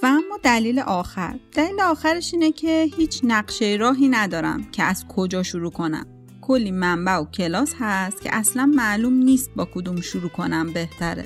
و 0.03 0.05
اما 0.05 0.39
دلیل 0.43 0.79
آخر. 0.79 1.39
دلیل 1.51 1.81
آخرش 1.81 2.33
اینه 2.33 2.51
که 2.51 2.89
هیچ 2.97 3.21
نقشه 3.23 3.77
راهی 3.79 4.09
ندارم 4.09 4.63
که 4.71 4.83
از 4.83 5.05
کجا 5.07 5.43
شروع 5.43 5.71
کنم. 5.71 6.05
کلی 6.41 6.71
منبع 6.71 7.15
و 7.17 7.25
کلاس 7.25 7.73
هست 7.79 8.21
که 8.21 8.35
اصلا 8.35 8.65
معلوم 8.65 9.13
نیست 9.13 9.51
با 9.55 9.65
کدوم 9.65 10.01
شروع 10.01 10.29
کنم 10.29 10.73
بهتره. 10.73 11.25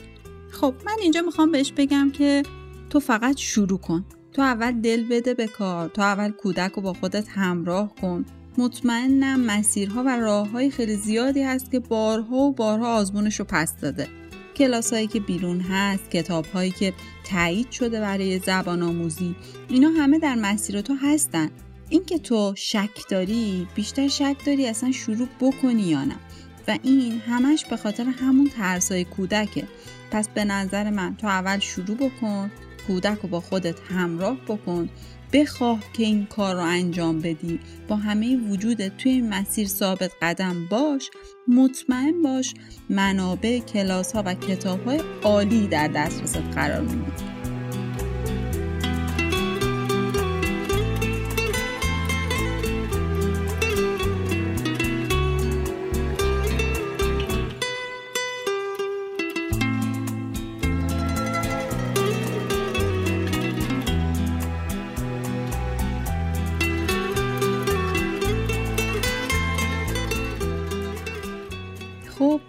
خب 0.52 0.74
من 0.86 0.96
اینجا 1.02 1.22
می‌خوام 1.22 1.52
بهش 1.52 1.74
بگم 1.78 2.12
که 2.12 2.43
تو 2.89 3.00
فقط 3.00 3.38
شروع 3.38 3.80
کن. 3.80 4.06
تو 4.38 4.43
اول 4.43 4.71
دل 4.71 5.04
بده 5.04 5.34
به 5.34 5.47
کار 5.47 5.89
تو 5.89 6.02
اول 6.02 6.32
کودک 6.32 6.71
رو 6.71 6.82
با 6.82 6.93
خودت 6.93 7.30
همراه 7.30 7.95
کن. 7.95 8.26
مطمئنم 8.58 9.39
مسیرها 9.39 10.04
و 10.04 10.10
راههای 10.10 10.71
خیلی 10.71 10.95
زیادی 10.95 11.43
هست 11.43 11.71
که 11.71 11.80
بارها 11.80 12.36
و 12.36 12.54
بارها 12.54 12.95
آزمونش 12.95 13.39
رو 13.39 13.45
پس 13.45 13.76
داده. 13.82 14.08
کلاس 14.56 14.93
هایی 14.93 15.08
که 15.08 15.19
بیرون 15.19 15.60
هست 15.60 16.12
کتاب 16.12 16.45
هایی 16.45 16.71
که 16.71 16.93
تایید 17.23 17.71
شده 17.71 18.00
برای 18.00 18.39
زبان 18.39 18.84
آموزی 18.84 19.36
اینا 19.69 19.89
همه 19.89 20.19
در 20.19 20.36
مسیر 20.36 20.82
تو 20.82 20.93
هستن. 20.93 21.50
اینکه 21.89 22.19
تو 22.19 22.54
شک 22.58 23.10
داری 23.10 23.67
بیشتر 23.76 24.08
شک 24.08 24.36
داری 24.45 24.67
اصلا 24.67 24.91
شروع 24.91 25.28
بکنی 25.41 25.84
یا 25.84 26.04
نه. 26.04 26.15
و 26.67 26.78
این 26.84 27.19
همش 27.19 27.65
به 27.65 27.78
خاطر 27.78 28.04
همون 28.04 28.50
ترسای 28.50 29.04
کودکه. 29.04 29.63
پس 30.12 30.30
به 30.30 30.45
نظر 30.45 30.89
من 30.89 31.15
تو 31.15 31.28
اول 31.28 31.60
شروع 31.60 31.97
بکن. 31.97 32.52
کودک 32.88 33.17
رو 33.23 33.30
با 33.30 33.39
خودت 33.39 33.80
همراه 33.80 34.38
بکن. 34.47 34.89
بخواه 35.34 35.80
که 35.93 36.04
این 36.04 36.26
کار 36.26 36.56
رو 36.56 36.62
انجام 36.62 37.19
بدی. 37.19 37.60
با 37.88 37.95
همه 37.95 38.38
وجودت 38.38 38.97
توی 38.97 39.12
این 39.12 39.30
مسیر 39.30 39.67
ثابت 39.67 40.12
قدم 40.21 40.67
باش. 40.69 41.10
مطمئن 41.47 42.21
باش 42.21 42.54
منابع 42.89 43.60
کلاس 43.60 44.12
ها 44.12 44.23
و 44.26 44.34
کتاب 44.34 44.86
های 44.86 45.02
عالی 45.23 45.67
در 45.67 45.88
دسترست 45.88 46.38
قرار 46.38 46.82
می‌گیری. 46.82 47.37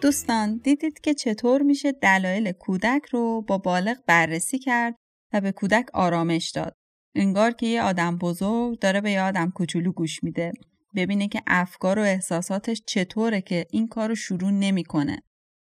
دوستان 0.09 0.57
دیدید 0.57 1.01
که 1.01 1.15
چطور 1.15 1.63
میشه 1.63 1.93
دلایل 1.93 2.53
کودک 2.53 3.03
رو 3.11 3.43
با 3.43 3.59
بالغ 3.59 3.97
بررسی 4.07 4.59
کرد 4.59 4.95
و 5.33 5.41
به 5.41 5.53
کودک 5.53 5.87
آرامش 5.95 6.51
داد. 6.51 6.73
انگار 7.15 7.51
که 7.51 7.67
یه 7.67 7.83
آدم 7.83 8.19
بزرگ 8.19 8.79
داره 8.79 9.01
به 9.01 9.11
یه 9.11 9.23
آدم 9.23 9.51
کوچولو 9.51 9.93
گوش 9.93 10.25
میده. 10.25 10.53
ببینه 10.97 11.29
که 11.29 11.43
افکار 11.47 11.99
و 11.99 12.03
احساساتش 12.03 12.83
چطوره 12.87 13.41
که 13.41 13.67
این 13.71 13.89
کار 13.89 14.09
رو 14.09 14.15
شروع 14.15 14.51
نمی‌کنه. 14.51 15.23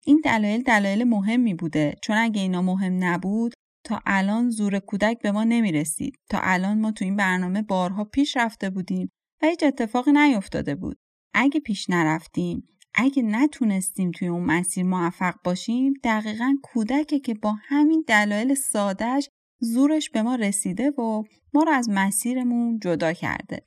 این 0.06 0.20
دلایل 0.24 0.62
دلایل 0.62 1.04
مهمی 1.04 1.54
بوده 1.54 1.94
چون 2.02 2.16
اگه 2.16 2.40
اینا 2.40 2.62
مهم 2.62 3.04
نبود 3.04 3.54
تا 3.84 4.00
الان 4.06 4.50
زور 4.50 4.78
کودک 4.78 5.18
به 5.22 5.32
ما 5.32 5.44
نمی‌رسید. 5.44 6.14
تا 6.30 6.38
الان 6.42 6.80
ما 6.80 6.92
تو 6.92 7.04
این 7.04 7.16
برنامه 7.16 7.62
بارها 7.62 8.04
پیش 8.04 8.36
رفته 8.36 8.70
بودیم 8.70 9.08
و 9.42 9.46
هیچ 9.46 9.62
اتفاقی 9.62 10.12
نیفتاده 10.12 10.74
بود. 10.74 10.96
اگه 11.34 11.60
پیش 11.60 11.90
نرفتیم 11.90 12.68
اگه 12.94 13.22
نتونستیم 13.22 14.10
توی 14.10 14.28
اون 14.28 14.44
مسیر 14.44 14.84
موفق 14.84 15.34
باشیم 15.44 15.94
دقیقا 16.04 16.56
کودکه 16.62 17.20
که 17.20 17.34
با 17.34 17.54
همین 17.62 18.04
دلایل 18.06 18.54
سادهش 18.54 19.28
زورش 19.60 20.10
به 20.10 20.22
ما 20.22 20.34
رسیده 20.34 20.90
و 20.90 21.22
ما 21.54 21.62
رو 21.62 21.72
از 21.72 21.88
مسیرمون 21.90 22.78
جدا 22.78 23.12
کرده. 23.12 23.64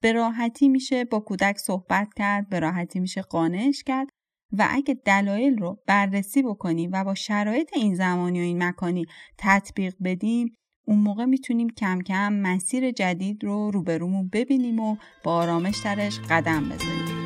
به 0.00 0.12
راحتی 0.12 0.68
میشه 0.68 1.04
با 1.04 1.20
کودک 1.20 1.58
صحبت 1.58 2.08
کرد، 2.16 2.48
به 2.48 2.60
راحتی 2.60 3.00
میشه 3.00 3.22
قانعش 3.22 3.82
کرد 3.82 4.08
و 4.52 4.68
اگه 4.70 4.94
دلایل 5.04 5.58
رو 5.58 5.78
بررسی 5.86 6.42
بکنیم 6.42 6.90
و 6.92 7.04
با 7.04 7.14
شرایط 7.14 7.70
این 7.76 7.94
زمانی 7.94 8.40
و 8.40 8.42
این 8.42 8.62
مکانی 8.62 9.06
تطبیق 9.38 9.94
بدیم 10.04 10.54
اون 10.86 10.98
موقع 10.98 11.24
می‌تونیم 11.24 11.68
کم 11.70 12.00
کم 12.00 12.32
مسیر 12.32 12.90
جدید 12.90 13.44
رو 13.44 13.70
روبرومون 13.70 14.28
ببینیم 14.32 14.80
و 14.80 14.96
با 15.24 15.32
آرامش 15.32 15.78
درش 15.84 16.20
قدم 16.20 16.68
بزنیم. 16.68 17.17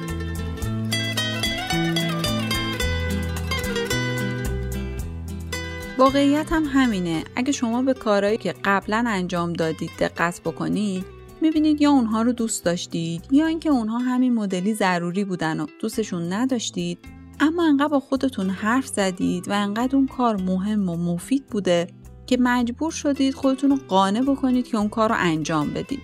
واقعیت 6.02 6.52
هم 6.52 6.64
همینه. 6.64 7.24
اگه 7.36 7.52
شما 7.52 7.82
به 7.82 7.94
کارهایی 7.94 8.36
که 8.36 8.54
قبلا 8.64 9.04
انجام 9.06 9.52
دادید 9.52 9.90
دقت 9.98 10.40
بکنید 10.40 11.04
می‌بینید 11.40 11.80
یا 11.80 11.90
اونها 11.90 12.22
رو 12.22 12.32
دوست 12.32 12.64
داشتید 12.64 13.24
یا 13.30 13.46
اینکه 13.46 13.68
اونها 13.68 13.98
همین 13.98 14.34
مدلی 14.34 14.74
ضروری 14.74 15.24
بودن 15.24 15.60
و 15.60 15.66
دوستشون 15.80 16.32
نداشتید 16.32 16.98
اما 17.40 17.64
انقدر 17.64 17.88
با 17.88 18.00
خودتون 18.00 18.50
حرف 18.50 18.86
زدید 18.86 19.48
و 19.48 19.52
انقدر 19.52 19.96
اون 19.96 20.06
کار 20.06 20.36
مهم 20.42 20.88
و 20.88 20.96
مفید 20.96 21.46
بوده 21.46 21.86
که 22.26 22.36
مجبور 22.40 22.90
شدید 22.90 23.34
خودتون 23.34 23.70
رو 23.70 23.78
قانع 23.88 24.20
بکنید 24.20 24.66
که 24.66 24.76
اون 24.76 24.88
کار 24.88 25.08
رو 25.08 25.16
انجام 25.18 25.70
بدید. 25.70 26.02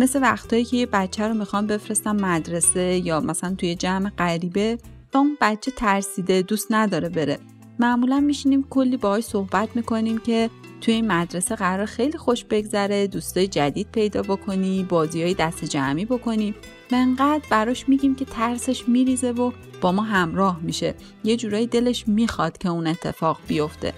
مثل 0.00 0.22
وقتایی 0.22 0.64
که 0.64 0.76
یه 0.76 0.86
بچه 0.86 1.28
رو 1.28 1.34
می‌خوام 1.34 1.66
بفرستم 1.66 2.16
مدرسه 2.16 3.06
یا 3.06 3.20
مثلا 3.20 3.54
توی 3.54 3.74
جمع 3.74 4.10
غریبه 4.10 4.78
و 5.14 5.18
اون 5.18 5.36
بچه 5.40 5.70
ترسیده 5.70 6.42
دوست 6.42 6.66
نداره 6.70 7.08
بره. 7.08 7.38
معمولا 7.78 8.20
میشینیم 8.20 8.66
کلی 8.70 8.96
باهاش 8.96 9.24
صحبت 9.24 9.76
می‌کنیم 9.76 10.18
که 10.18 10.50
توی 10.80 10.94
این 10.94 11.06
مدرسه 11.12 11.56
قرار 11.56 11.86
خیلی 11.86 12.18
خوش 12.18 12.44
بگذره 12.44 13.06
دوستای 13.06 13.46
جدید 13.46 13.88
پیدا 13.92 14.22
بکنی 14.22 14.86
بازی 14.88 15.22
های 15.22 15.34
دست 15.34 15.64
جمعی 15.64 16.04
بکنیم 16.04 16.54
و 16.92 16.94
انقدر 16.94 17.44
براش 17.50 17.88
میگیم 17.88 18.14
که 18.14 18.24
ترسش 18.24 18.88
میریزه 18.88 19.30
و 19.30 19.52
با 19.80 19.92
ما 19.92 20.02
همراه 20.02 20.60
میشه. 20.62 20.94
یه 21.24 21.36
جورایی 21.36 21.66
دلش 21.66 22.08
می‌خواد 22.08 22.58
که 22.58 22.68
اون 22.68 22.86
اتفاق 22.86 23.38
بیفته. 23.48 23.92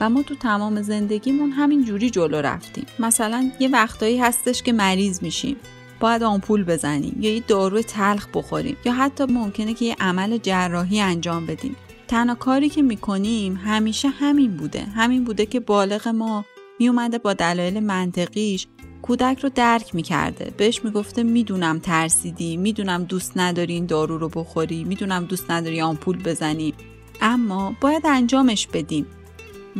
و 0.00 0.10
ما 0.10 0.22
تو 0.22 0.34
تمام 0.34 0.82
زندگیمون 0.82 1.50
همین 1.50 1.84
جوری 1.84 2.10
جلو 2.10 2.36
رفتیم. 2.36 2.86
مثلا 2.98 3.50
یه 3.60 3.68
وقتایی 3.68 4.18
هستش 4.18 4.62
که 4.62 4.72
مریض 4.72 5.22
میشیم. 5.22 5.56
باید 6.00 6.22
آمپول 6.22 6.64
بزنیم 6.64 7.16
یا 7.20 7.34
یه 7.34 7.40
دارو 7.48 7.82
تلخ 7.82 8.28
بخوریم 8.34 8.76
یا 8.84 8.92
حتی 8.92 9.24
ممکنه 9.24 9.74
که 9.74 9.84
یه 9.84 9.96
عمل 10.00 10.38
جراحی 10.38 11.00
انجام 11.00 11.46
بدیم. 11.46 11.76
تنها 12.08 12.34
کاری 12.34 12.68
که 12.68 12.82
می‌کنیم 12.82 13.56
همیشه 13.56 14.08
همین 14.08 14.56
بوده. 14.56 14.82
همین 14.82 15.24
بوده 15.24 15.46
که 15.46 15.60
بالغ 15.60 16.08
ما 16.08 16.44
میومده 16.78 17.18
با 17.18 17.32
دلایل 17.32 17.80
منطقیش 17.80 18.66
کودک 19.02 19.38
رو 19.38 19.48
درک 19.54 19.94
می‌کرده. 19.94 20.52
بهش 20.56 20.84
می‌گفته 20.84 21.22
می‌دونم 21.22 21.78
ترسیدی 21.78 22.56
می‌دونم 22.56 23.04
دوست 23.04 23.32
نداری 23.36 23.72
این 23.72 23.86
دارو 23.86 24.18
رو 24.18 24.28
بخوری 24.28 24.84
می‌دونم 24.84 25.24
دوست 25.24 25.50
نداری 25.50 25.80
آمپول 25.80 26.22
بزنی. 26.22 26.74
اما 27.20 27.76
باید 27.80 28.06
انجامش 28.06 28.66
بدیم. 28.66 29.06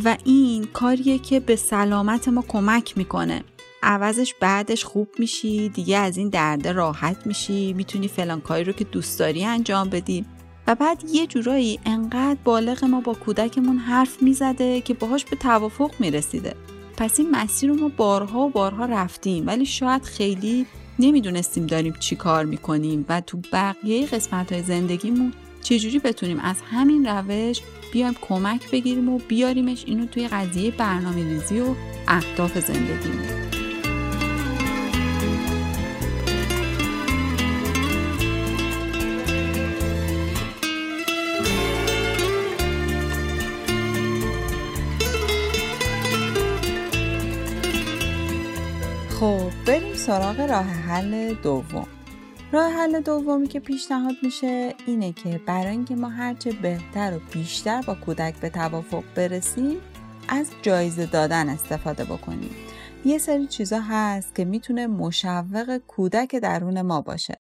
و 0.04 0.16
این 0.24 0.64
کاریه 0.64 1.18
که 1.18 1.40
به 1.40 1.56
سلامت 1.56 2.28
ما 2.28 2.44
کمک 2.48 2.98
می‌کنه. 2.98 3.44
عوضش 3.82 4.34
بعدش 4.40 4.84
خوب 4.84 5.08
میشی 5.18 5.68
دیگه 5.68 5.98
از 5.98 6.16
این 6.16 6.28
درده 6.28 6.72
راحت 6.72 7.26
میشی 7.26 7.72
می‌تونی 7.72 8.08
فلان 8.08 8.40
کاری 8.40 8.64
رو 8.64 8.72
که 8.72 8.84
دوست 8.84 9.18
داری 9.18 9.44
انجام 9.44 9.88
بدی. 9.88 10.24
و 10.66 10.74
بعد 10.74 11.02
یه 11.12 11.26
جورایی 11.26 11.80
انقدر 11.86 12.38
بالغ 12.44 12.84
ما 12.84 13.00
با 13.00 13.14
کودکمون 13.14 13.76
حرف 13.76 14.22
می‌زده 14.22 14.80
که 14.80 14.94
باهاش 14.94 15.24
به 15.24 15.36
توافق 15.36 15.90
می‌رسیده. 15.98 16.54
پس 16.96 17.20
این 17.20 17.30
مسیر 17.30 17.70
رو 17.70 17.76
ما 17.76 17.88
بارها 17.96 18.40
و 18.40 18.50
بارها 18.50 18.84
رفتیم 18.84 19.46
ولی 19.46 19.66
شاید 19.66 20.02
خیلی 20.02 20.66
نمی‌دونستیم 20.98 21.66
داریم 21.66 21.94
چی 22.00 22.16
کار 22.16 22.44
می‌کنیم 22.44 23.04
و 23.08 23.20
تو 23.20 23.38
بقیه 23.52 24.06
قسمت 24.06 24.52
های 24.52 24.62
زندگیمون 24.62 25.32
چجوری 25.62 25.98
بتونیم 25.98 26.40
از 26.40 26.56
همین 26.70 27.06
روش 27.06 27.60
بیایم 27.92 28.14
کمک 28.20 28.70
بگیریم 28.70 29.08
و 29.08 29.18
بیاریمش 29.28 29.84
اینو 29.86 30.06
توی 30.06 30.28
قضیه 30.28 30.70
برنامه 30.70 31.24
ریزی 31.24 31.60
و 31.60 31.74
اهداف 32.08 32.58
زندگیمون. 32.58 33.43
سراغ 50.06 50.40
راه 50.40 50.64
حل 50.64 51.34
دوم. 51.34 51.86
راه 52.52 52.72
حل 52.72 53.00
دومی 53.00 53.48
که 53.48 53.60
پیشنهاد 53.60 54.14
میشه 54.22 54.74
اینه 54.86 55.12
که 55.12 55.40
برای 55.46 55.70
اینکه 55.70 55.96
ما 55.96 56.08
هرچه 56.08 56.52
بهتر 56.52 57.16
و 57.16 57.20
بیشتر 57.32 57.82
با 57.82 57.94
کودک 57.94 58.36
به 58.40 58.50
توافق 58.50 59.04
برسیم 59.14 59.76
از 60.28 60.50
جایزه 60.62 61.06
دادن 61.06 61.48
استفاده 61.48 62.04
بکنیم. 62.04 62.50
یه 63.04 63.18
سری 63.18 63.46
چیزا 63.46 63.80
هست 63.80 64.34
که 64.34 64.44
می‌تونه 64.44 64.86
مشوق 64.86 65.80
کودک 65.88 66.36
درون 66.36 66.82
ما 66.82 67.00
باشه. 67.00 67.36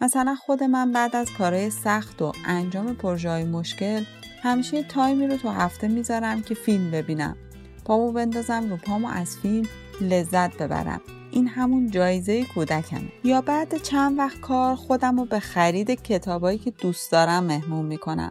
مثلا 0.00 0.34
خود 0.34 0.62
من 0.62 0.92
بعد 0.92 1.16
از 1.16 1.30
کارهای 1.38 1.70
سخت 1.70 2.22
و 2.22 2.32
انجام 2.46 2.94
پروژه 2.94 3.44
مشکل 3.44 4.04
همیشه 4.42 4.82
تایمی 4.82 5.26
رو 5.26 5.36
تو 5.36 5.48
هفته 5.48 5.88
می‌ذارم 5.88 6.42
که 6.42 6.54
فیلم 6.54 6.90
ببینم. 6.90 7.36
پامو 7.84 8.12
بندازم 8.12 8.70
رو 8.70 8.76
پامو 8.76 9.08
از 9.08 9.36
فیلم 9.36 9.68
لذت 10.00 10.62
ببرم. 10.62 11.00
این 11.30 11.48
همون 11.48 11.90
جایزه 11.90 12.44
کودکم 12.44 13.02
یا 13.24 13.40
بعد 13.40 13.82
چند 13.82 14.18
وقت 14.18 14.40
کار 14.40 14.74
خودم 14.74 15.18
رو 15.18 15.24
به 15.24 15.40
خرید 15.40 15.90
کتابایی 15.90 16.58
که 16.58 16.70
دوست 16.70 17.12
دارم 17.12 17.44
مهمون 17.44 17.86
می‌کنم. 17.86 18.30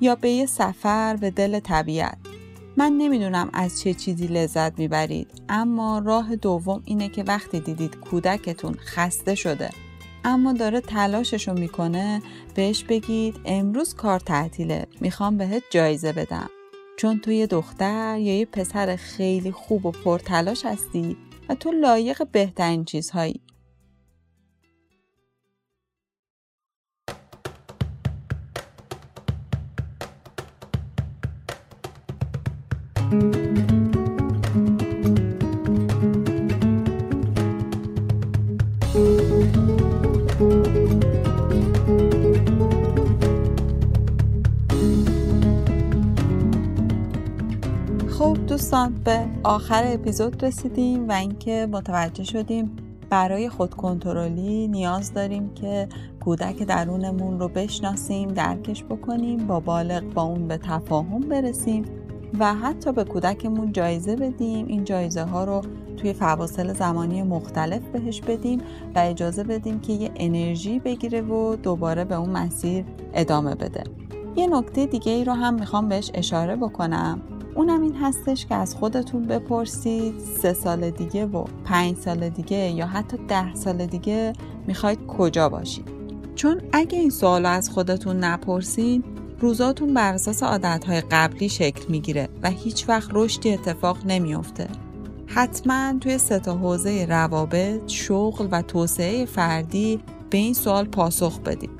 یا 0.00 0.14
به 0.14 0.30
یه 0.30 0.46
سفر 0.46 1.16
به 1.16 1.30
دل 1.30 1.60
طبیعت. 1.60 2.18
من 2.76 2.92
نمی‌دونم 2.92 3.50
از 3.52 3.80
چه 3.80 3.94
چیزی 3.94 4.26
لذت 4.26 4.78
می‌برید 4.78 5.30
اما 5.48 5.98
راه 5.98 6.36
دوم 6.36 6.82
اینه 6.84 7.08
که 7.08 7.22
وقتی 7.22 7.60
دیدید 7.60 7.96
کودکتون 7.96 8.74
خسته 8.74 9.34
شده 9.34 9.70
اما 10.24 10.52
داره 10.52 10.80
تلاششو 10.80 11.52
می‌کنه 11.52 12.22
بهش 12.54 12.84
بگید 12.84 13.36
امروز 13.44 13.94
کار 13.94 14.20
تعطیله 14.20 14.86
می‌خوام 15.00 15.36
بهت 15.36 15.62
جایزه 15.70 16.12
بدم. 16.12 16.50
چون 16.96 17.18
تو 17.18 17.46
دختر 17.46 18.18
یا 18.18 18.38
یه 18.38 18.46
پسر 18.46 18.96
خیلی 18.96 19.52
خوب 19.52 19.86
و 19.86 19.90
پرتلاش 19.90 20.66
هستی 20.66 21.16
تو 21.54 21.72
لایق 21.72 22.22
بهترین 22.32 22.84
چیزهایی. 22.84 23.40
دوستان 48.62 48.94
به 49.04 49.26
آخر 49.44 49.82
اپیزود 49.86 50.44
رسیدیم 50.44 51.08
و 51.08 51.12
اینکه 51.12 51.68
متوجه 51.72 52.24
شدیم 52.24 52.76
برای 53.10 53.48
خودکنترلی 53.48 54.68
نیاز 54.68 55.14
داریم 55.14 55.54
که 55.54 55.88
کودک 56.24 56.62
درونمون 56.62 57.40
رو 57.40 57.48
بشناسیم 57.48 58.28
درکش 58.28 58.84
بکنیم 58.84 59.46
با 59.46 59.60
بالغ 59.60 60.02
با 60.14 60.22
اون 60.22 60.48
به 60.48 60.56
تفاهم 60.56 61.20
برسیم 61.20 61.84
و 62.38 62.54
حتی 62.54 62.92
به 62.92 63.04
کودکمون 63.04 63.72
جایزه 63.72 64.16
بدیم. 64.16 64.66
این 64.66 64.84
جایزه 64.84 65.22
ها 65.22 65.44
رو 65.44 65.62
توی 65.96 66.12
فواصل 66.12 66.72
زمانی 66.72 67.22
مختلف 67.22 67.82
بهش 67.92 68.20
بدیم 68.20 68.60
و 68.94 68.98
اجازه 68.98 69.44
بدیم 69.44 69.80
که 69.80 69.92
یه 69.92 70.10
انرژی 70.16 70.78
بگیره 70.78 71.20
و 71.20 71.56
دوباره 71.56 72.04
به 72.04 72.14
اون 72.14 72.30
مسیر 72.30 72.84
ادامه 73.14 73.54
بده. 73.54 73.84
یه 74.36 74.46
نکته 74.46 74.86
دیگه 74.86 75.12
ای 75.12 75.24
رو 75.24 75.32
هم 75.32 75.54
می‌خوام 75.54 75.88
بهش 75.88 76.10
اشاره 76.14 76.56
بکنم. 76.56 77.20
اونم 77.54 77.82
این 77.82 77.94
هستش 77.94 78.46
که 78.46 78.54
از 78.54 78.74
خودتون 78.74 79.26
بپرسید 79.26 80.18
سه 80.18 80.52
سال 80.52 80.90
دیگه 80.90 81.26
و 81.26 81.44
پنج 81.64 81.96
سال 81.96 82.28
دیگه 82.28 82.70
یا 82.70 82.86
حتی 82.86 83.16
ده 83.28 83.54
سال 83.54 83.86
دیگه 83.86 84.32
می‌خواید 84.66 85.06
کجا 85.06 85.48
باشید 85.48 85.88
چون 86.34 86.60
اگه 86.72 86.98
این 86.98 87.10
سوال 87.10 87.46
از 87.46 87.70
خودتون 87.70 88.16
نپرسید 88.16 89.04
روزاتون 89.40 89.94
بر 89.94 90.14
اساس 90.14 90.42
عادتهای 90.42 91.00
قبلی 91.00 91.48
شکل 91.48 91.84
می‌گیره 91.88 92.28
و 92.42 92.50
هیچ 92.50 92.88
وقت 92.88 93.10
رشدی 93.12 93.52
اتفاق 93.52 93.98
نمیافته 94.06 94.68
حتما 95.26 95.98
توی 96.00 96.18
سه 96.18 96.38
تا 96.38 96.56
حوزه 96.56 97.06
روابط، 97.08 97.88
شغل 97.88 98.48
و 98.50 98.62
توسعه 98.62 99.24
فردی 99.24 100.00
به 100.30 100.38
این 100.38 100.54
سوال 100.54 100.84
پاسخ 100.84 101.40
بدید. 101.40 101.70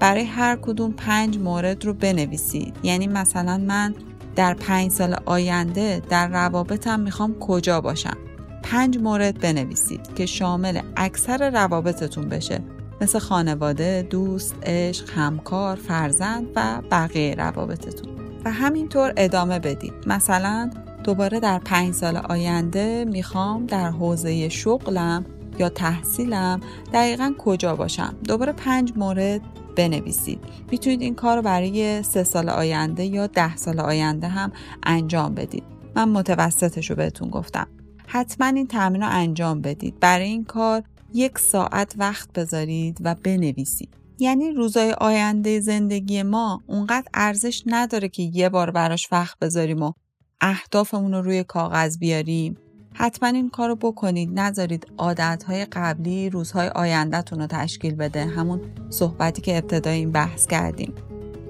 برای 0.00 0.24
هر 0.24 0.56
کدوم 0.56 0.92
پنج 0.92 1.38
مورد 1.38 1.84
رو 1.84 1.92
بنویسید. 1.92 2.76
یعنی 2.82 3.06
مثلا 3.06 3.58
من 3.58 3.94
در 4.38 4.54
پنج 4.54 4.90
سال 4.90 5.16
آینده 5.26 6.02
در 6.08 6.28
روابطم 6.28 7.00
می‌خوام 7.00 7.38
کجا 7.38 7.80
باشم؟ 7.80 8.16
پنج 8.62 8.98
مورد 8.98 9.40
بنویسید 9.40 10.14
که 10.14 10.26
شامل 10.26 10.80
اکثر 10.96 11.50
روابطتون 11.50 12.28
بشه. 12.28 12.60
مثل 13.00 13.18
خانواده، 13.18 14.06
دوست، 14.10 14.54
عشق، 14.62 15.10
همکار، 15.10 15.76
فرزند 15.76 16.46
و 16.56 16.82
بقیه 16.90 17.34
روابطتون. 17.34 18.12
و 18.44 18.52
همینطور 18.52 19.12
ادامه 19.16 19.58
بدید. 19.58 19.94
مثلا 20.06 20.70
دوباره 21.04 21.40
در 21.40 21.58
پنج 21.58 21.94
سال 21.94 22.16
آینده 22.16 23.04
می‌خوام 23.04 23.66
در 23.66 23.90
حوزه 23.90 24.48
شغلم 24.48 25.26
یا 25.58 25.68
تحصیلم 25.68 26.60
دقیقا 26.92 27.34
کجا 27.38 27.76
باشم؟ 27.76 28.14
دوباره 28.24 28.52
پنج 28.52 28.92
مورد 28.96 29.40
بنویسید. 29.78 30.40
می‌تونید 30.70 31.02
این 31.02 31.14
کار 31.14 31.36
رو 31.36 31.42
برای 31.42 32.02
سه 32.02 32.24
سال 32.24 32.48
آینده 32.48 33.04
یا 33.04 33.26
ده 33.26 33.56
سال 33.56 33.80
آینده 33.80 34.28
هم 34.28 34.52
انجام 34.82 35.34
بدید. 35.34 35.62
من 35.94 36.08
متوسطش 36.08 36.90
رو 36.90 36.96
بهتون 36.96 37.30
گفتم. 37.30 37.66
حتما 38.06 38.46
این 38.46 38.66
تمرین 38.66 39.02
رو 39.02 39.08
انجام 39.10 39.60
بدید. 39.60 40.00
برای 40.00 40.26
این 40.26 40.44
کار 40.44 40.82
یک 41.14 41.38
ساعت 41.38 41.94
وقت 41.98 42.32
بذارید 42.32 42.98
و 43.00 43.14
بنویسید. 43.14 43.88
یعنی 44.18 44.50
روزای 44.50 44.92
آینده 44.92 45.60
زندگی 45.60 46.22
ما 46.22 46.62
اونقدر 46.66 47.06
ارزش 47.14 47.62
نداره 47.66 48.08
که 48.08 48.22
یه 48.22 48.48
بار 48.48 48.70
براش 48.70 49.12
وقت 49.12 49.38
بذاریم 49.38 49.82
و 49.82 49.92
اهدافمون 50.40 51.14
رو 51.14 51.22
روی 51.22 51.44
کاغذ 51.44 51.98
بیاریم. 51.98 52.56
حتما 52.98 53.28
این 53.28 53.50
کارو 53.50 53.76
بکنید. 53.76 54.40
نذارید 54.40 54.86
عادتهای 54.98 55.64
قبلی 55.64 56.30
روزهای 56.30 56.68
آیندهتون 56.68 57.40
رو 57.40 57.46
تشکیل 57.46 57.94
بده. 57.94 58.24
همون 58.24 58.60
صحبتی 58.90 59.42
که 59.42 59.58
ابتدای 59.58 59.98
این 59.98 60.12
بحث 60.12 60.46
کردیم. 60.46 60.92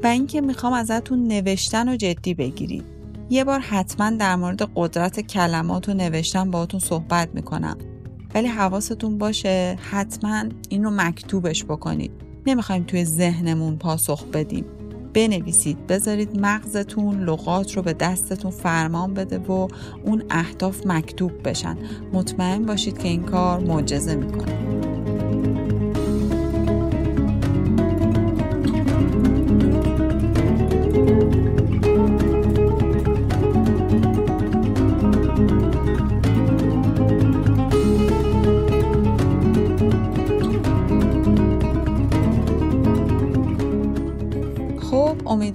و 0.03 0.07
اینکه 0.07 0.41
می‌خوام 0.41 0.73
ازتون 0.73 1.29
نوشتن 1.29 1.89
و 1.89 1.97
جدی 1.97 2.35
بگیرید. 2.35 2.85
یه 3.31 3.45
بار 3.45 3.61
حتما 3.61 4.11
در 4.11 4.37
مورد 4.37 4.71
قدرت 4.75 5.21
کلمات 5.21 5.89
و 5.89 5.95
نوشتن 5.95 6.51
باهاتون 6.51 6.81
صحبت 6.81 7.29
می‌کنم. 7.35 7.79
ولی 8.35 8.49
حواستون 8.49 9.19
باشه 9.19 9.79
حتما 9.91 10.45
این 10.69 10.85
رو 10.85 10.91
مکتوبش 10.91 11.65
بکنید. 11.65 12.11
نمی‌خوایم 12.47 12.85
توی 12.85 13.05
ذهنمون 13.05 13.77
پاسخ 13.77 14.25
بدیم. 14.25 14.65
بنویسید 15.15 15.87
بذارید 15.87 16.41
مغزتون 16.41 17.25
لغات 17.25 17.77
رو 17.77 17.83
به 17.83 17.93
دستتون 17.93 18.51
فرمان 18.51 19.15
بده 19.15 19.39
و 19.39 19.69
اون 20.05 20.23
اهداف 20.31 20.87
مکتوب 20.87 21.49
بشن. 21.49 21.77
مطمئن 22.13 22.67
باشید 22.67 22.99
که 22.99 23.09
این 23.09 23.23
کار 23.23 23.61
معجزه 23.61 24.15
می‌کنه. 24.15 24.78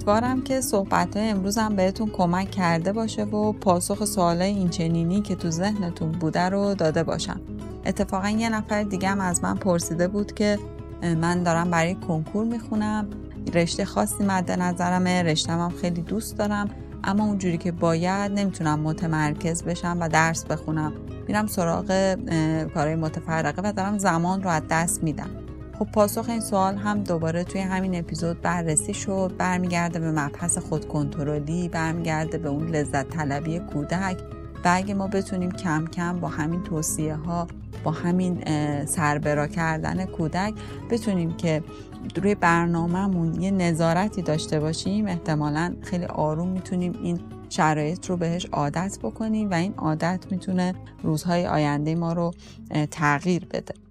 امیدوارم 0.06 0.42
که 0.42 0.60
صحبت 0.60 1.16
امروزم 1.16 1.76
بهتون 1.76 2.10
کمک 2.10 2.50
کرده 2.50 2.92
باشه 2.92 3.24
و 3.24 3.52
پاسخ 3.52 4.04
سوال 4.04 4.42
این 4.42 4.68
چنینی 4.68 5.22
که 5.22 5.34
تو 5.34 5.50
ذهنتون 5.50 6.12
بوده 6.12 6.48
رو 6.48 6.74
داده 6.74 7.02
باشم. 7.02 7.40
اتفاقا 7.86 8.28
یه 8.28 8.48
نفر 8.48 8.82
دیگه 8.82 9.08
هم 9.08 9.20
از 9.20 9.42
من 9.42 9.56
پرسیده 9.56 10.08
بود 10.08 10.32
که 10.32 10.58
من 11.02 11.42
دارم 11.42 11.70
برای 11.70 11.94
کنکور 11.94 12.44
می‌خونم. 12.44 13.06
رشته 13.54 13.84
خاصی 13.84 14.24
مد 14.24 14.50
نظرمه 14.50 15.22
رشتم 15.22 15.58
هم 15.58 15.70
خیلی 15.70 16.02
دوست 16.02 16.38
دارم 16.38 16.70
اما 17.04 17.24
اونجوری 17.24 17.58
که 17.58 17.72
باید 17.72 18.32
نمی‌تونم 18.32 18.80
متمرکز 18.80 19.62
بشم 19.62 19.96
و 20.00 20.08
درس 20.08 20.44
بخونم. 20.44 20.92
میرم 21.28 21.46
سراغ 21.46 22.16
کارهای 22.74 22.96
متفرقه 22.96 23.62
و 23.68 23.72
دارم 23.72 23.98
زمان 23.98 24.42
رو 24.42 24.50
از 24.50 24.62
دست 24.70 25.02
میدم. 25.02 25.30
خب 25.78 25.84
پاسخ 25.92 26.28
این 26.28 26.40
سوال 26.40 26.76
هم 26.76 27.02
دوباره 27.02 27.44
توی 27.44 27.60
همین 27.60 27.98
اپیزود 27.98 28.40
بررسی 28.40 28.94
شد 28.94 29.32
برمیگرده 29.38 29.98
به 29.98 30.10
مبحث 30.10 30.58
خودکنترلی 30.58 31.68
برمیگرده 31.68 32.38
به 32.38 32.48
اون 32.48 32.68
لذت 32.68 33.08
طلبی 33.08 33.58
کودک 33.58 34.18
و 34.64 34.70
اگه 34.74 34.94
ما 34.94 35.06
بتونیم 35.08 35.50
کم 35.50 35.86
کم 35.86 36.20
با 36.20 36.28
همین 36.28 36.62
توصیه 36.62 37.14
ها 37.14 37.46
با 37.84 37.90
همین 37.90 38.44
سربرا 38.84 39.46
کردن 39.46 40.04
کودک 40.04 40.54
بتونیم 40.90 41.36
که 41.36 41.62
روی 42.16 42.34
برنامهمون 42.34 43.42
یه 43.42 43.50
نظارتی 43.50 44.22
داشته 44.22 44.60
باشیم 44.60 45.06
احتمالا 45.06 45.74
خیلی 45.82 46.04
آروم 46.04 46.48
می‌تونیم 46.48 46.92
این 47.02 47.20
شرایط 47.48 48.06
رو 48.06 48.16
بهش 48.16 48.46
عادت 48.52 48.98
بکنیم 49.02 49.50
و 49.50 49.54
این 49.54 49.74
عادت 49.76 50.24
می‌تونه 50.30 50.74
روزهای 51.02 51.46
آینده 51.46 51.94
ما 51.94 52.12
رو 52.12 52.34
تغییر 52.90 53.44
بده. 53.44 53.83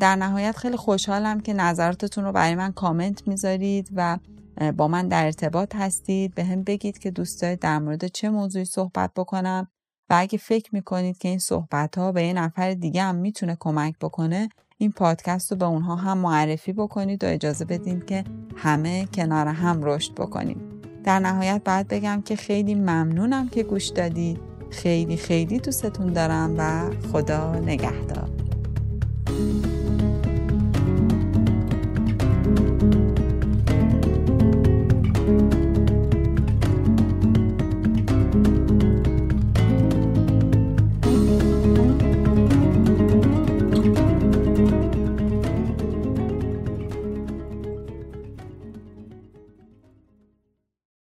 در 0.00 0.16
نهایت 0.16 0.56
خیلی 0.56 0.76
خوشحالم 0.76 1.40
که 1.40 1.52
نظراتتون 1.52 2.24
رو 2.24 2.32
برای 2.32 2.54
من 2.54 2.72
کامنت 2.72 3.28
می‌ذارید 3.28 3.90
و 3.94 4.18
با 4.76 4.88
من 4.88 5.08
در 5.08 5.24
ارتباط 5.24 5.74
هستید. 5.76 6.34
به 6.34 6.44
هم 6.44 6.62
بگید 6.62 6.98
که 6.98 7.10
دوست 7.10 7.42
دارید 7.42 7.58
در 7.58 7.78
مورد 7.78 8.06
چه 8.06 8.30
موضوعی 8.30 8.64
صحبت 8.64 9.10
بکنم 9.16 9.68
و 10.10 10.14
اگه 10.18 10.38
فکر 10.38 10.70
می‌کنید 10.72 11.18
که 11.18 11.28
این 11.28 11.38
صحبت 11.38 11.98
ها 11.98 12.12
به 12.12 12.22
یه 12.22 12.32
نفر 12.32 12.74
دیگه 12.74 13.02
هم 13.02 13.14
می‌تونه 13.14 13.56
کمک 13.60 13.94
بکنه 14.00 14.48
این 14.78 14.92
پادکست 14.92 15.52
رو 15.52 15.58
به 15.58 15.64
اونها 15.64 15.96
هم 15.96 16.18
معرفی 16.18 16.72
بکنید 16.72 17.24
و 17.24 17.26
اجازه 17.26 17.64
بدید 17.64 18.06
که 18.06 18.24
همه 18.56 19.06
کنار 19.14 19.48
هم 19.48 19.80
رشد 19.82 20.14
بکنیم. 20.14 20.60
در 21.04 21.18
نهایت 21.18 21.62
باید 21.64 21.88
بگم 21.88 22.22
که 22.22 22.36
خیلی 22.36 22.74
ممنونم 22.74 23.48
که 23.48 23.62
گوش 23.62 23.88
دادید. 23.88 24.40
خیلی 24.70 25.16
خیلی 25.16 25.58
دوستتون 25.58 26.12
دارم 26.12 26.54
و 26.58 26.90
خدا 27.12 27.54
نگهدار. 27.54 28.43
Thank 29.26 29.66
you. 29.66 29.73